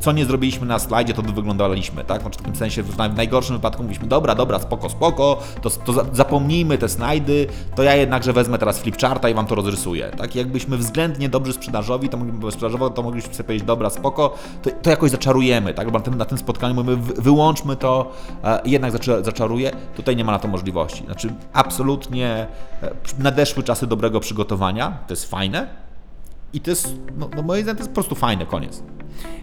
[0.00, 2.20] co nie zrobiliśmy na slajdzie, to wyglądaliśmy, tak?
[2.20, 6.78] Znaczy, w takim sensie, w najgorszym wypadku mówiliśmy, dobra, dobra, spoko, spoko, to, to zapomnijmy
[6.78, 10.34] te slajdy, to ja jednakże wezmę teraz flipcharta i Wam to rozrysuję, tak?
[10.34, 14.90] Jakbyśmy względnie dobrzy sprzedażowi, to moglibyśmy, sprzedażowo, to mogliśmy sobie powiedzieć, dobra, spoko, to, to
[14.90, 15.90] jakoś zaczarujemy, tak?
[15.90, 18.12] Bo na tym, na tym spotkaniu mówimy, wyłączmy to,
[18.64, 19.72] jednak zaczaruje.
[19.96, 21.04] Tutaj nie ma na to możliwości.
[21.04, 22.46] Znaczy, absolutnie
[22.82, 25.85] e, nadeszły czasy dobrego przygotowania, to jest fajne
[26.56, 28.82] i to jest, no, no moim zdaniem to jest po prostu fajne, koniec.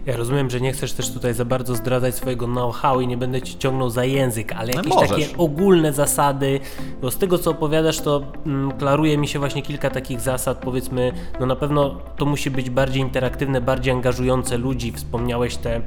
[0.06, 3.42] Ja rozumiem, że nie chcesz też tutaj za bardzo zdradzać swojego know-how i nie będę
[3.42, 6.60] ci ciągnął za język, ale no jakieś takie ogólne zasady,
[7.02, 11.12] bo z tego co opowiadasz, to mm, klaruje mi się właśnie kilka takich zasad, powiedzmy,
[11.40, 14.92] no na pewno to musi być bardziej interaktywne, bardziej angażujące ludzi.
[14.92, 15.80] Wspomniałeś te,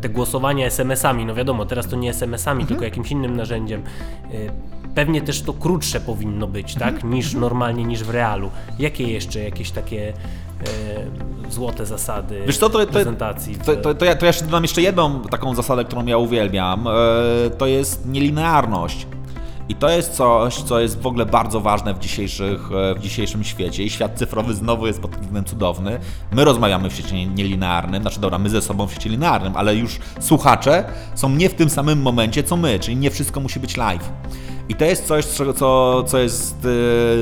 [0.00, 2.68] te głosowania SMS-ami, no wiadomo, teraz to nie SMS-ami, mhm.
[2.68, 3.82] tylko jakimś innym narzędziem.
[4.32, 7.14] E, pewnie też to krótsze powinno być, tak, mhm.
[7.14, 8.50] niż normalnie, niż w realu.
[8.78, 13.56] Jakie jeszcze jakieś takie e, złote zasady Wiesz co, to, to, prezentacji.
[13.56, 16.86] To, to, to, ja, to ja dodam jeszcze jedną taką zasadę, którą ja uwielbiam.
[16.86, 16.90] E,
[17.50, 19.06] to jest nielinearność.
[19.70, 23.44] I to jest coś, co jest w ogóle bardzo ważne w, dzisiejszych, e, w dzisiejszym
[23.44, 23.82] świecie.
[23.82, 26.00] I świat cyfrowy znowu jest pod względem cudowny.
[26.32, 29.98] My rozmawiamy w świecie nielinearnym, znaczy dobra, my ze sobą w świecie linearnym, ale już
[30.20, 34.12] słuchacze są nie w tym samym momencie co my, czyli nie wszystko musi być live.
[34.68, 35.24] I to jest coś,
[35.56, 36.66] co, co jest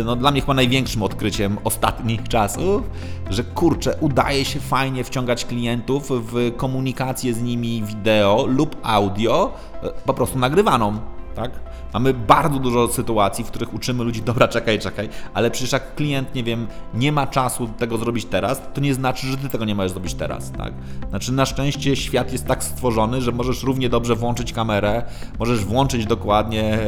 [0.01, 2.83] e, no, dla mnie chyba największym odkryciem ostatnich czasów,
[3.31, 9.91] że kurczę, udaje się fajnie wciągać klientów w komunikację z nimi wideo lub audio, e,
[10.07, 10.99] po prostu nagrywaną
[11.39, 11.51] tak?
[11.99, 16.35] Mamy bardzo dużo sytuacji, w których uczymy ludzi, dobra, czekaj, czekaj, ale przecież jak klient,
[16.35, 19.75] nie wiem, nie ma czasu tego zrobić teraz, to nie znaczy, że ty tego nie
[19.75, 20.73] możesz zrobić teraz, tak?
[21.11, 25.03] Znaczy, na szczęście świat jest tak stworzony, że możesz równie dobrze włączyć kamerę,
[25.39, 26.79] możesz włączyć dokładnie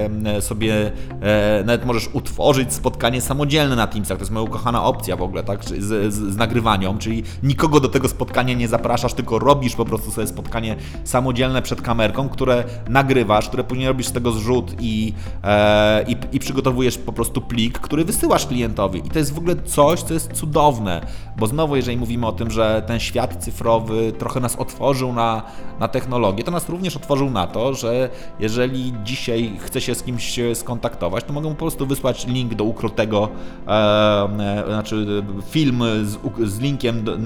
[0.40, 5.22] sobie, e, nawet możesz utworzyć spotkanie samodzielne na Teamsach, to jest moja ukochana opcja w
[5.22, 5.64] ogóle, tak?
[5.64, 10.10] Z, z, z nagrywaniem, czyli nikogo do tego spotkania nie zapraszasz, tylko robisz po prostu
[10.10, 14.99] sobie spotkanie samodzielne przed kamerką, które nagrywasz, które później robisz z tego zrzut i,
[15.44, 19.06] e, i, i, przygotowujesz po prostu plik, który wysyłasz klientowi.
[19.06, 22.50] I to jest w ogóle coś, co jest cudowne, bo znowu, jeżeli mówimy o tym,
[22.50, 25.42] że ten świat cyfrowy trochę nas otworzył na,
[25.80, 28.08] na technologię, to nas również otworzył na to, że
[28.40, 32.64] jeżeli dzisiaj chcę się z kimś skontaktować, to mogę mu po prostu wysłać link do
[32.64, 33.28] ukrytego,
[33.66, 36.18] e, e, znaczy film z,
[36.50, 37.16] z linkiem, do,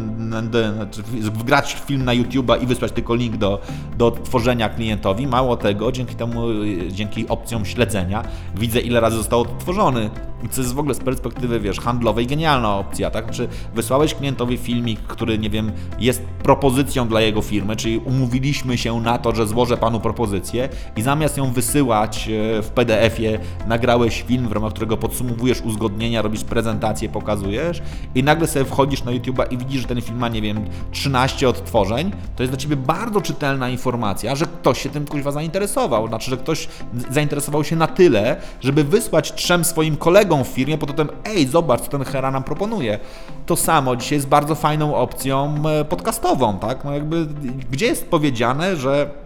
[0.75, 3.61] znaczy wgrać film na YouTube'a i wysłać tylko link do,
[3.99, 5.27] do tworzenia klientowi.
[5.27, 6.47] Mało tego, dzięki temu
[6.89, 8.23] dzięki opcjom śledzenia
[8.57, 10.11] widzę, ile razy został odtworzony.
[10.51, 13.31] Co jest w ogóle z perspektywy, wiesz, handlowej genialna opcja, tak?
[13.31, 19.01] Czy wysłałeś klientowi filmik, który, nie wiem, jest propozycją dla jego firmy, czyli umówiliśmy się
[19.01, 24.49] na to, że złożę panu propozycję i zamiast ją wysyłać e, w PDF-ie, nagrałeś film,
[24.49, 27.83] w ramach którego podsumowujesz uzgodnienia, robisz prezentację, pokazujesz
[28.15, 31.49] i nagle sobie wchodzisz na YouTube'a i widzisz, że ten film ma, nie wiem, 13
[31.49, 36.09] odtworzeń, to jest dla ciebie bardzo czytelna informacja, że ktoś się tym kuźwa zainteresował.
[36.09, 36.69] Znaczy, że ktoś
[37.11, 41.81] zainteresował się na tyle, żeby wysłać trzem swoim kolegom w firmie pod tytułem ej, zobacz,
[41.81, 42.99] co ten Hera nam proponuje.
[43.47, 46.85] To samo dzisiaj jest bardzo fajną opcją e, podcastową, tak?
[46.85, 47.27] No jakby,
[47.71, 49.24] gdzie jest powiedziane, że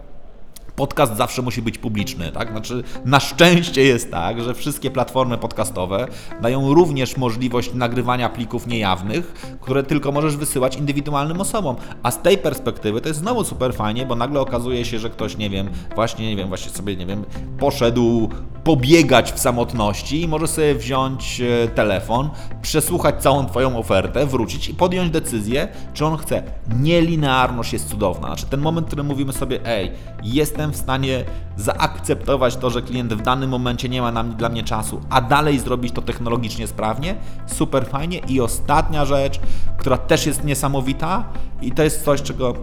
[0.79, 2.51] podcast zawsze musi być publiczny, tak?
[2.51, 6.07] Znaczy, na szczęście jest tak, że wszystkie platformy podcastowe
[6.41, 11.75] dają również możliwość nagrywania plików niejawnych, które tylko możesz wysyłać indywidualnym osobom.
[12.03, 15.37] A z tej perspektywy to jest znowu super fajnie, bo nagle okazuje się, że ktoś,
[15.37, 17.25] nie wiem, właśnie, nie wiem, właśnie sobie, nie wiem,
[17.59, 18.29] poszedł
[18.63, 22.29] pobiegać w samotności i może sobie wziąć e, telefon,
[22.61, 26.43] przesłuchać całą Twoją ofertę, wrócić i podjąć decyzję, czy on chce.
[26.79, 28.27] Nielinearność jest cudowna.
[28.27, 29.91] Znaczy ten moment, w którym mówimy sobie, ej,
[30.23, 31.25] jestem jestem w stanie
[31.57, 35.59] zaakceptować to, że klient w danym momencie nie ma na, dla mnie czasu, a dalej
[35.59, 37.15] zrobić to technologicznie sprawnie,
[37.47, 38.19] super fajnie.
[38.27, 39.39] I ostatnia rzecz,
[39.77, 41.23] która też jest niesamowita
[41.61, 42.53] i to jest coś, czego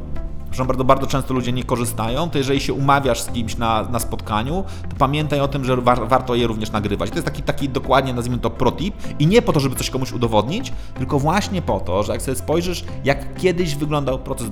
[0.57, 3.99] Zresztą bardzo, bardzo często ludzie nie korzystają, to jeżeli się umawiasz z kimś na, na
[3.99, 7.11] spotkaniu, to pamiętaj o tym, że war, warto je również nagrywać.
[7.11, 10.13] To jest taki, taki dokładnie, nazwijmy to, protip i nie po to, żeby coś komuś
[10.13, 14.49] udowodnić, tylko właśnie po to, że jak sobie spojrzysz, jak kiedyś wyglądał proces,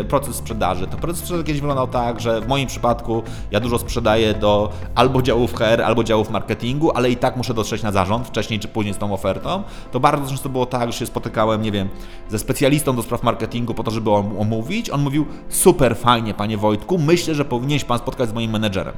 [0.00, 3.78] e, proces sprzedaży, to proces sprzedaży kiedyś wyglądał tak, że w moim przypadku ja dużo
[3.78, 8.26] sprzedaję do albo działów HR, albo działów marketingu, ale i tak muszę dotrzeć na zarząd
[8.26, 9.62] wcześniej czy później z tą ofertą.
[9.92, 11.88] To bardzo często było tak, że się spotykałem, nie wiem,
[12.28, 14.90] ze specjalistą do spraw marketingu po to, żeby omówić.
[14.90, 18.94] On mówił, super fajnie, panie Wojtku, myślę, że powinien się pan spotkać z moim menedżerem.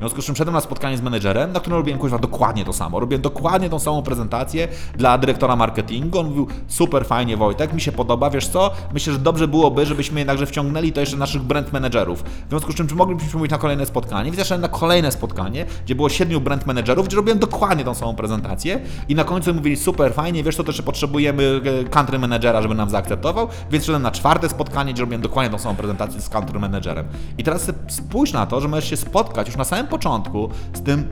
[0.00, 2.72] W związku z czym szedłem na spotkanie z menedżerem, na którym robiłem kuźwa dokładnie to
[2.72, 3.00] samo.
[3.00, 6.18] Robiłem dokładnie tą samą prezentację dla dyrektora marketingu.
[6.18, 10.20] On mówił, super fajnie Wojtek, mi się podoba, wiesz co, myślę, że dobrze byłoby, żebyśmy
[10.20, 12.22] jednakże wciągnęli to jeszcze naszych brand managerów.
[12.22, 14.30] W związku z czym, czy moglibyśmy mówić na kolejne spotkanie?
[14.30, 18.14] Więc ja na kolejne spotkanie, gdzie było siedmiu brand managerów, gdzie robiłem dokładnie tą samą
[18.14, 22.74] prezentację i na końcu mówili, super fajnie, wiesz co, jeszcze potrzebujemy e, country managera, żeby
[22.74, 26.58] nam zaakceptował, więc szedłem na czwarte spotkanie, gdzie robiłem dokładnie tą samą prezentacji z country
[26.58, 27.06] managerem.
[27.38, 31.08] I teraz spójrz na to, że możesz się spotkać już na samym początku z tym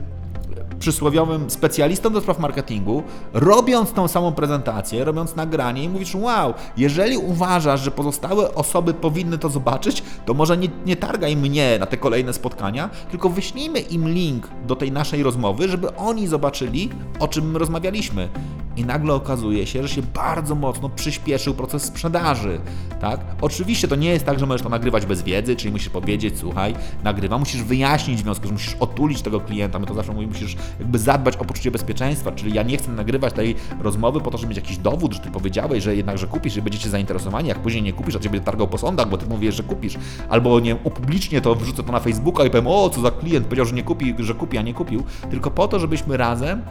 [0.79, 3.03] przysłowiowym specjalistą do spraw marketingu,
[3.33, 9.37] robiąc tą samą prezentację, robiąc nagranie i mówisz, wow, jeżeli uważasz, że pozostałe osoby powinny
[9.37, 14.09] to zobaczyć, to może nie, nie targaj mnie na te kolejne spotkania, tylko wyślijmy im
[14.09, 18.29] link do tej naszej rozmowy, żeby oni zobaczyli, o czym my rozmawialiśmy.
[18.77, 22.61] I nagle okazuje się, że się bardzo mocno przyspieszył proces sprzedaży.
[23.01, 23.19] Tak?
[23.41, 26.75] Oczywiście to nie jest tak, że możesz to nagrywać bez wiedzy, czyli musisz powiedzieć, słuchaj,
[27.03, 29.79] nagrywa, musisz wyjaśnić w związku, że musisz otulić tego klienta.
[29.79, 33.33] My to zawsze mówimy, musisz jakby zadbać o poczucie bezpieczeństwa, czyli ja nie chcę nagrywać
[33.33, 36.53] tej rozmowy po to, żeby mieć jakiś dowód, że ty powiedziałeś, że jednak, że kupisz,
[36.53, 39.55] że będziecie zainteresowani, jak później nie kupisz, a ciebie targał po sądach, bo ty mówisz,
[39.55, 39.97] że kupisz,
[40.29, 43.65] albo nie upublicznię to, wrzucę to na Facebooka i powiem, o, co za klient, powiedział,
[43.65, 46.61] że nie kupi, że kupi, a nie kupił, tylko po to, żebyśmy razem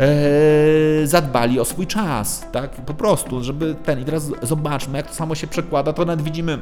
[0.00, 2.70] Eee, zadbali o swój czas, tak?
[2.70, 4.00] Po prostu, żeby ten.
[4.00, 5.92] I teraz zobaczmy, jak to samo się przekłada.
[5.92, 6.58] To nawet widzimy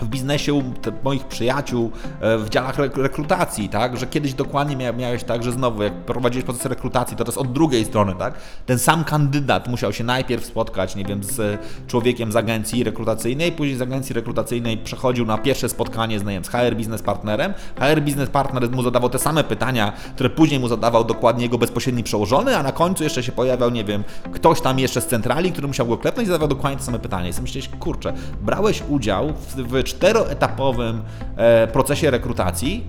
[0.00, 0.72] w biznesie
[1.04, 1.90] moich przyjaciół
[2.20, 6.64] e, w działach rekrutacji, tak, że kiedyś dokładnie miałeś tak, że znowu jak prowadziłeś proces
[6.64, 8.34] rekrutacji, to jest od drugiej strony, tak,
[8.66, 13.76] ten sam kandydat musiał się najpierw spotkać, nie wiem, z człowiekiem z agencji rekrutacyjnej, później
[13.76, 18.30] z agencji rekrutacyjnej przechodził na pierwsze spotkanie z, wiem, z HR Business Partnerem, HR Business
[18.30, 22.62] Partner mu zadawał te same pytania, które później mu zadawał dokładnie jego bezpośredni przełożony, a
[22.62, 25.98] na końcu jeszcze się pojawiał, nie wiem, ktoś tam jeszcze z centrali, który musiał go
[25.98, 27.28] klepnąć i zadawał dokładnie te same pytania.
[27.28, 31.02] I sobie myślałeś, kurczę, brałeś udział w, w czteroetapowym
[31.36, 32.86] e, procesie rekrutacji,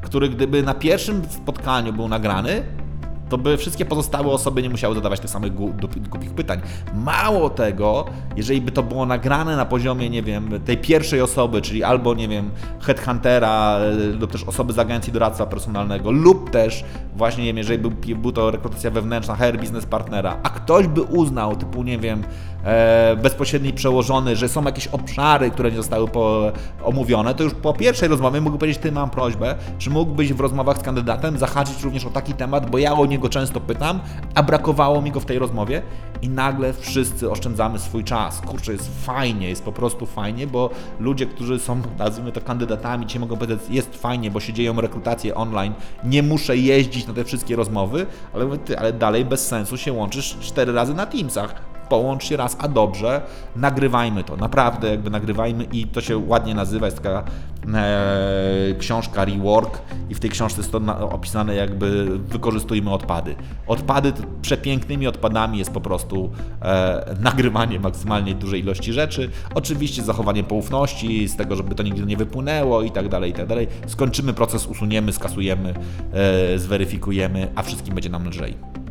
[0.00, 2.62] który gdyby na pierwszym spotkaniu był nagrany,
[3.32, 5.54] to by wszystkie pozostałe osoby nie musiały zadawać tych samych
[6.08, 6.60] głupich pytań.
[6.94, 8.04] Mało tego,
[8.36, 12.28] jeżeli by to było nagrane na poziomie, nie wiem, tej pierwszej osoby, czyli albo, nie
[12.28, 16.84] wiem, headhuntera e, lub też osoby z agencji doradztwa personalnego, lub też
[17.16, 17.78] właśnie, nie wiem, jeżeli
[18.14, 22.22] by, to rekrutacja wewnętrzna, HR business partnera, a ktoś by uznał, typu, nie wiem,
[23.22, 26.52] bezpośredni przełożony, że są jakieś obszary, które nie zostały po,
[26.84, 30.78] omówione, to już po pierwszej rozmowie mógłby powiedzieć, ty mam prośbę, czy mógłbyś w rozmowach
[30.78, 34.00] z kandydatem zahaczyć również o taki temat, bo ja o niego często pytam,
[34.34, 35.82] a brakowało mi go w tej rozmowie
[36.22, 38.40] i nagle wszyscy oszczędzamy swój czas.
[38.40, 43.18] Kurczę, jest fajnie, jest po prostu fajnie, bo ludzie, którzy są, nazwijmy to kandydatami, ci
[43.18, 45.72] mogą powiedzieć, jest fajnie, bo się dzieją rekrutacje online,
[46.04, 50.36] nie muszę jeździć na te wszystkie rozmowy, ale, ty, ale dalej bez sensu się łączysz
[50.40, 51.54] cztery razy na Teamsach
[51.88, 53.22] połącz się raz, a dobrze,
[53.56, 57.24] nagrywajmy to, naprawdę jakby nagrywajmy i to się ładnie nazywa, jest taka
[57.74, 60.80] e, książka Rework i w tej książce jest to
[61.10, 63.34] opisane jakby wykorzystujmy odpady.
[63.66, 64.12] Odpady,
[64.42, 66.30] przepięknymi odpadami jest po prostu
[66.62, 72.16] e, nagrywanie maksymalnie dużej ilości rzeczy, oczywiście zachowanie poufności, z tego, żeby to nigdy nie
[72.16, 73.68] wypłynęło i tak dalej, i tak dalej.
[73.86, 75.74] Skończymy proces, usuniemy, skasujemy,
[76.12, 78.81] e, zweryfikujemy, a wszystkim będzie nam lżej.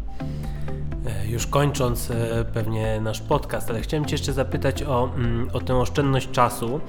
[1.05, 5.59] E, już kończąc e, pewnie nasz podcast, ale chciałem Cię jeszcze zapytać o, mm, o
[5.59, 6.79] tę oszczędność czasu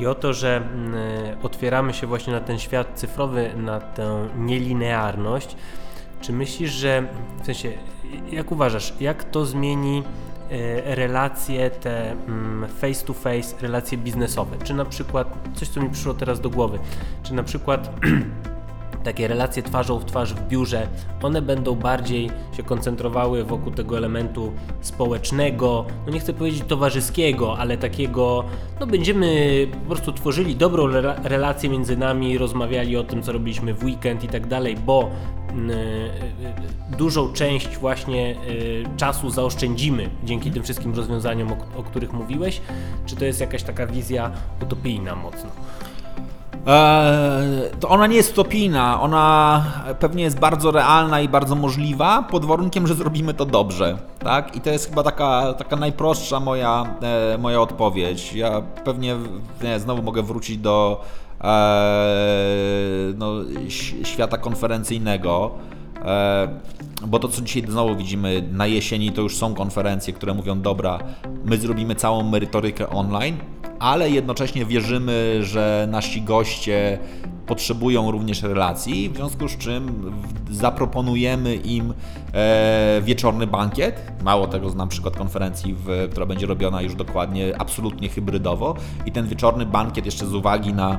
[0.00, 4.28] i o to, że mm, e, otwieramy się właśnie na ten świat cyfrowy, na tę
[4.36, 5.56] nielinearność.
[6.20, 7.06] Czy myślisz, że
[7.42, 7.72] w sensie,
[8.32, 10.02] jak uważasz, jak to zmieni
[10.84, 14.56] relacje te mm, face to face, relacje biznesowe?
[14.64, 16.78] Czy na przykład, coś co mi przyszło teraz do głowy,
[17.22, 17.90] czy na przykład
[19.04, 20.88] takie relacje twarzą w twarz w biurze,
[21.22, 27.76] one będą bardziej się koncentrowały wokół tego elementu społecznego, no nie chcę powiedzieć towarzyskiego, ale
[27.76, 28.44] takiego,
[28.80, 30.86] no będziemy po prostu tworzyli dobrą
[31.22, 35.10] relację między nami, rozmawiali o tym, co robiliśmy w weekend i tak dalej, bo
[36.90, 42.60] y, dużą część właśnie y, czasu zaoszczędzimy dzięki tym wszystkim rozwiązaniom, o, o których mówiłeś,
[43.06, 44.30] czy to jest jakaś taka wizja
[44.62, 45.50] utopijna mocno?
[46.66, 49.64] Eee, to ona nie jest utopijna, ona
[49.98, 53.98] pewnie jest bardzo realna i bardzo możliwa, pod warunkiem, że zrobimy to dobrze.
[54.18, 54.56] Tak?
[54.56, 56.96] I to jest chyba taka, taka najprostsza moja,
[57.34, 58.32] e, moja odpowiedź.
[58.32, 59.16] Ja pewnie
[59.62, 61.00] nie, znowu mogę wrócić do
[61.40, 61.48] e,
[63.16, 63.32] no,
[64.04, 65.50] świata konferencyjnego.
[66.04, 66.48] E,
[67.06, 70.98] bo to, co dzisiaj znowu widzimy na jesieni, to już są konferencje, które mówią: Dobra,
[71.44, 73.36] my zrobimy całą merytorykę online,
[73.78, 76.98] ale jednocześnie wierzymy, że nasi goście
[77.48, 80.12] potrzebują również relacji, w związku z czym
[80.50, 81.94] zaproponujemy im
[82.34, 84.12] e, wieczorny bankiet.
[84.22, 88.74] Mało tego, znam przykład konferencji, w, która będzie robiona już dokładnie, absolutnie hybrydowo
[89.06, 90.98] i ten wieczorny bankiet jeszcze z uwagi na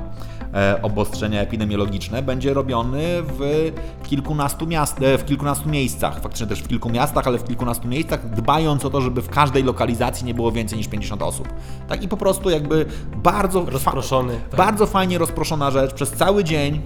[0.53, 3.71] e, obostrzenia epidemiologiczne będzie robiony w
[4.07, 8.29] kilkunastu, miast, e, w kilkunastu miejscach, faktycznie też w kilku miastach, ale w kilkunastu miejscach,
[8.29, 11.47] dbając o to, żeby w każdej lokalizacji nie było więcej niż 50 osób.
[11.87, 12.85] Tak i po prostu jakby
[13.15, 14.55] bardzo, fa tak.
[14.57, 16.81] bardzo fajnie rozproszona rzecz przez cały cały dzień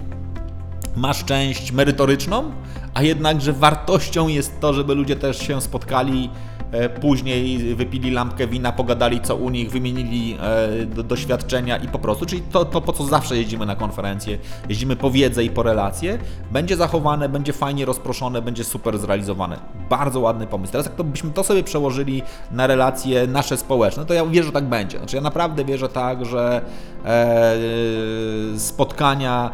[0.96, 2.52] masz część merytoryczną,
[2.94, 6.30] a jednakże wartością jest to, żeby ludzie też się spotkali
[6.74, 12.26] E, później wypili lampkę wina, pogadali co u nich, wymienili e, doświadczenia i po prostu,
[12.26, 14.38] czyli to, to po co zawsze jeździmy na konferencje,
[14.68, 16.18] jeździmy po wiedzę i po relacje,
[16.50, 19.58] będzie zachowane, będzie fajnie rozproszone, będzie super zrealizowane.
[19.90, 20.72] Bardzo ładny pomysł.
[20.72, 24.52] Teraz jak to byśmy to sobie przełożyli na relacje nasze społeczne, to ja wierzę, że
[24.52, 24.98] tak będzie.
[24.98, 26.60] Znaczy ja naprawdę wierzę tak, że
[28.56, 29.50] spotkania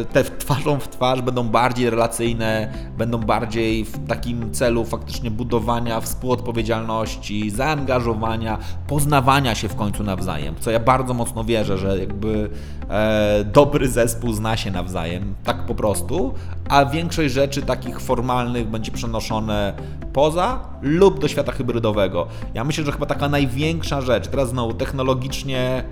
[0.00, 6.00] e, te twarzą w twarz będą bardziej relacyjne, będą bardziej w takim celu faktycznie budowania
[6.00, 10.54] współpracy odpowiedzialności, zaangażowania, poznawania się w końcu nawzajem.
[10.60, 12.50] Co ja bardzo mocno wierzę, że jakby
[12.90, 16.34] e, dobry zespół zna się nawzajem, tak po prostu,
[16.68, 19.72] a większość rzeczy takich formalnych będzie przenoszone
[20.12, 22.26] poza lub do świata hybrydowego.
[22.54, 25.84] Ja myślę, że chyba taka największa rzecz, teraz znowu technologicznie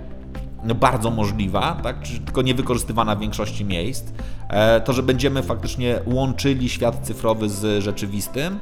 [0.75, 1.97] bardzo możliwa, tak?
[2.25, 4.11] tylko niewykorzystywana w większości miejsc,
[4.49, 8.59] e, to, że będziemy faktycznie łączyli świat cyfrowy z rzeczywistym,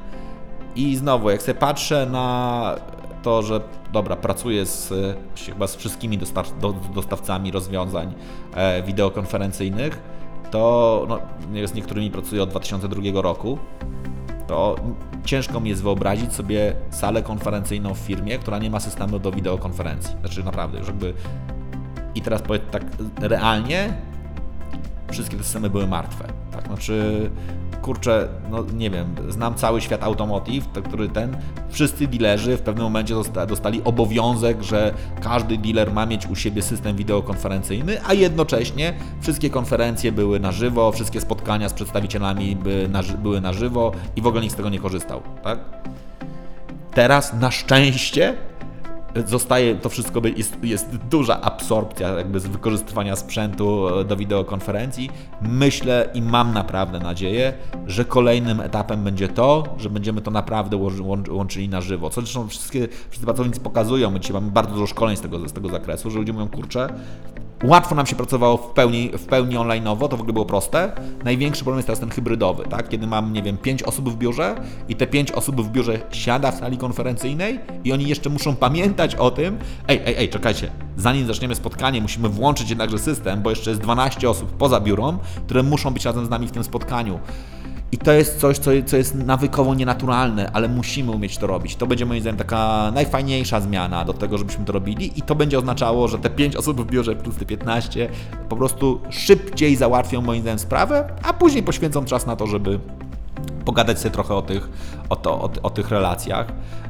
[0.76, 2.76] i znowu, jak sobie patrzę na
[3.24, 3.62] to, że
[3.94, 4.94] dobra, pracuję z,
[5.46, 8.14] chyba z wszystkimi dostaw, do, dostawcami rozwiązań
[8.54, 10.00] e, wideokonferencyjnych,
[10.52, 11.20] to no,
[11.68, 13.58] z niektórymi pracuję od 2002 roku,
[14.48, 14.76] to
[15.26, 20.16] ciężko mi jest wyobrazić sobie salę konferencyjną w firmie, która nie ma systemu do wideokonferencji.
[20.20, 21.14] Znaczy naprawdę, już jakby...
[22.16, 22.84] I teraz powiem tak
[23.20, 23.94] realnie,
[25.12, 26.28] wszystkie te systemy były martwe.
[26.52, 27.30] Tak, znaczy,
[27.82, 31.38] kurczę, no nie wiem, znam cały świat automotive, to, który ten,
[31.70, 36.62] wszyscy dealerzy w pewnym momencie dosta, dostali obowiązek, że każdy dealer ma mieć u siebie
[36.62, 42.58] system wideokonferencyjny, a jednocześnie wszystkie konferencje były na żywo, wszystkie spotkania z przedstawicielami
[43.24, 45.60] były na żywo i w ogóle nikt z tego nie korzystał, tak?
[46.94, 48.36] Teraz na szczęście
[49.26, 55.10] zostaje to wszystko, jest, jest duża absorpcja jakby z wykorzystywania sprzętu do wideokonferencji.
[55.42, 57.54] Myślę i mam naprawdę nadzieję,
[57.88, 60.78] że kolejnym etapem będzie to, że będziemy to naprawdę
[61.30, 62.10] łączyli na żywo.
[62.10, 65.54] Co zresztą wszystkie, wszyscy pracownicy pokazują, my dzisiaj mamy bardzo dużo szkoleń z tego, z
[65.54, 66.90] tego zakresu, że ludzie mówią, kurczę,
[67.64, 70.92] Łatwo nam się pracowało w pełni, w pełni online'owo, to w ogóle było proste.
[71.24, 72.90] Największy problem jest teraz ten hybrydowy, tak?
[72.90, 74.56] Kiedy mam, nie wiem, 5 osób w biurze
[74.90, 79.16] i te 5 osób w biurze siada w sali konferencyjnej i oni jeszcze muszą pamiętać
[79.16, 83.70] o tym, ej, ej, ej, czekajcie, zanim zaczniemy spotkanie, musimy włączyć jednakże system, bo jeszcze
[83.70, 87.20] jest 12 osób poza biurą, które muszą być razem z nami w tym spotkaniu.
[87.96, 91.76] I to jest coś, co, co jest nawykowo nienaturalne, ale musimy umieć to robić.
[91.76, 95.58] To będzie moim zdaniem taka najfajniejsza zmiana do tego, żebyśmy to robili i to będzie
[95.58, 98.10] oznaczało, że te 5 osób w biurze plus te 15
[98.50, 102.80] po prostu szybciej załatwią moim zdaniem sprawę, a później poświęcą czas na to, żeby
[103.66, 104.70] pogadać sobie trochę o tych,
[105.10, 106.48] o, to, o, o, tych relacjach.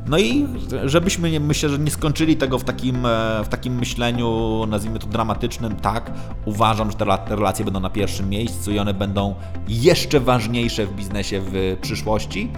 [0.07, 0.47] No i
[0.85, 5.07] żebyśmy, nie, myślę, że nie skończyli tego w takim, e, w takim myśleniu, nazwijmy to
[5.07, 6.11] dramatycznym, tak,
[6.45, 9.35] uważam, że te relacje będą na pierwszym miejscu i one będą
[9.67, 12.51] jeszcze ważniejsze w biznesie w przyszłości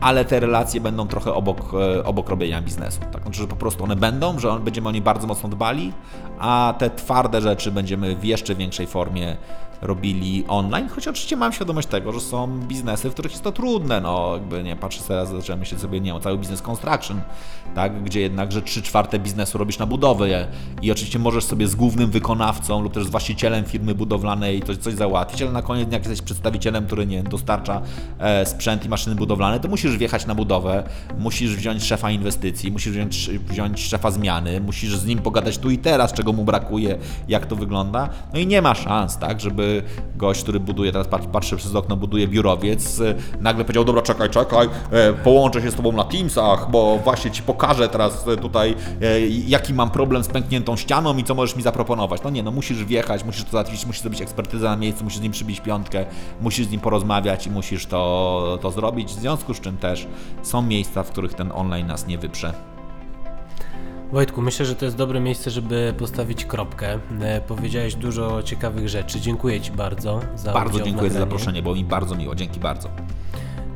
[0.00, 3.00] ale te relacje będą trochę obok, e, obok robienia biznesu.
[3.12, 3.22] Tak?
[3.22, 5.92] Znaczy, że po prostu one będą, że będziemy o nie bardzo mocno dbali,
[6.38, 9.36] a te twarde rzeczy będziemy w jeszcze większej formie
[9.82, 14.00] robili online, choć oczywiście mam świadomość tego, że są biznesy, w których jest to trudne,
[14.00, 17.20] no jakby nie, patrzę teraz, zacząłem myśleć sobie, nie wiem, cały biznes construction,
[17.74, 20.48] tak, gdzie jednakże 3 czwarte biznesu robisz na budowę
[20.82, 24.94] i oczywiście możesz sobie z głównym wykonawcą lub też z właścicielem firmy budowlanej coś, coś
[24.94, 27.82] załatwić, ale na koniec jak jesteś przedstawicielem, który, nie dostarcza
[28.18, 30.82] e, sprzęt i maszyny budowlane, to musisz wjechać na budowę,
[31.18, 35.78] musisz wziąć szefa inwestycji, musisz wziąć, wziąć szefa zmiany, musisz z nim pogadać tu i
[35.78, 36.98] teraz, czego mu brakuje,
[37.28, 39.67] jak to wygląda, no i nie ma szans, tak, żeby
[40.16, 44.68] gość, który buduje, teraz patrzę przez okno, buduje biurowiec, e, nagle powiedział, dobra, czekaj, czekaj,
[44.90, 48.74] e, połączę się z Tobą na Teamsach, bo właśnie Ci pokażę teraz tutaj,
[49.46, 52.22] jaki mam problem z pękniętą ścianą i co możesz mi zaproponować.
[52.24, 55.22] No nie, no musisz wjechać, musisz to załatwić, musisz zrobić ekspertyzę na miejscu, musisz z
[55.22, 56.06] nim przybić piątkę,
[56.40, 60.06] musisz z nim porozmawiać i musisz to, to zrobić, w związku z czym też
[60.42, 62.77] są miejsca, w których ten online nas nie wyprze.
[64.12, 66.98] Wojtku, myślę, że to jest dobre miejsce, żeby postawić kropkę.
[67.20, 69.20] E, powiedziałeś dużo ciekawych rzeczy.
[69.20, 72.34] Dziękuję Ci bardzo za Bardzo dziękuję za zaproszenie, było mi bardzo miło.
[72.34, 72.88] Dzięki bardzo.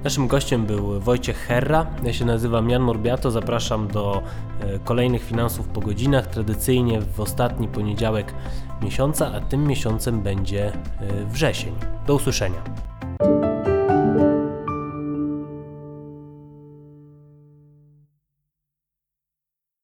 [0.04, 1.86] Naszym gościem był Wojciech Herra.
[2.04, 3.30] Ja się nazywam Jan Morbiato.
[3.30, 4.22] Zapraszam do
[4.60, 6.26] e, kolejnych finansów po godzinach.
[6.26, 8.34] Tradycyjnie w ostatni poniedziałek
[8.82, 11.74] miesiąca, a tym miesiącem będzie e, wrzesień.
[12.06, 12.62] Do usłyszenia.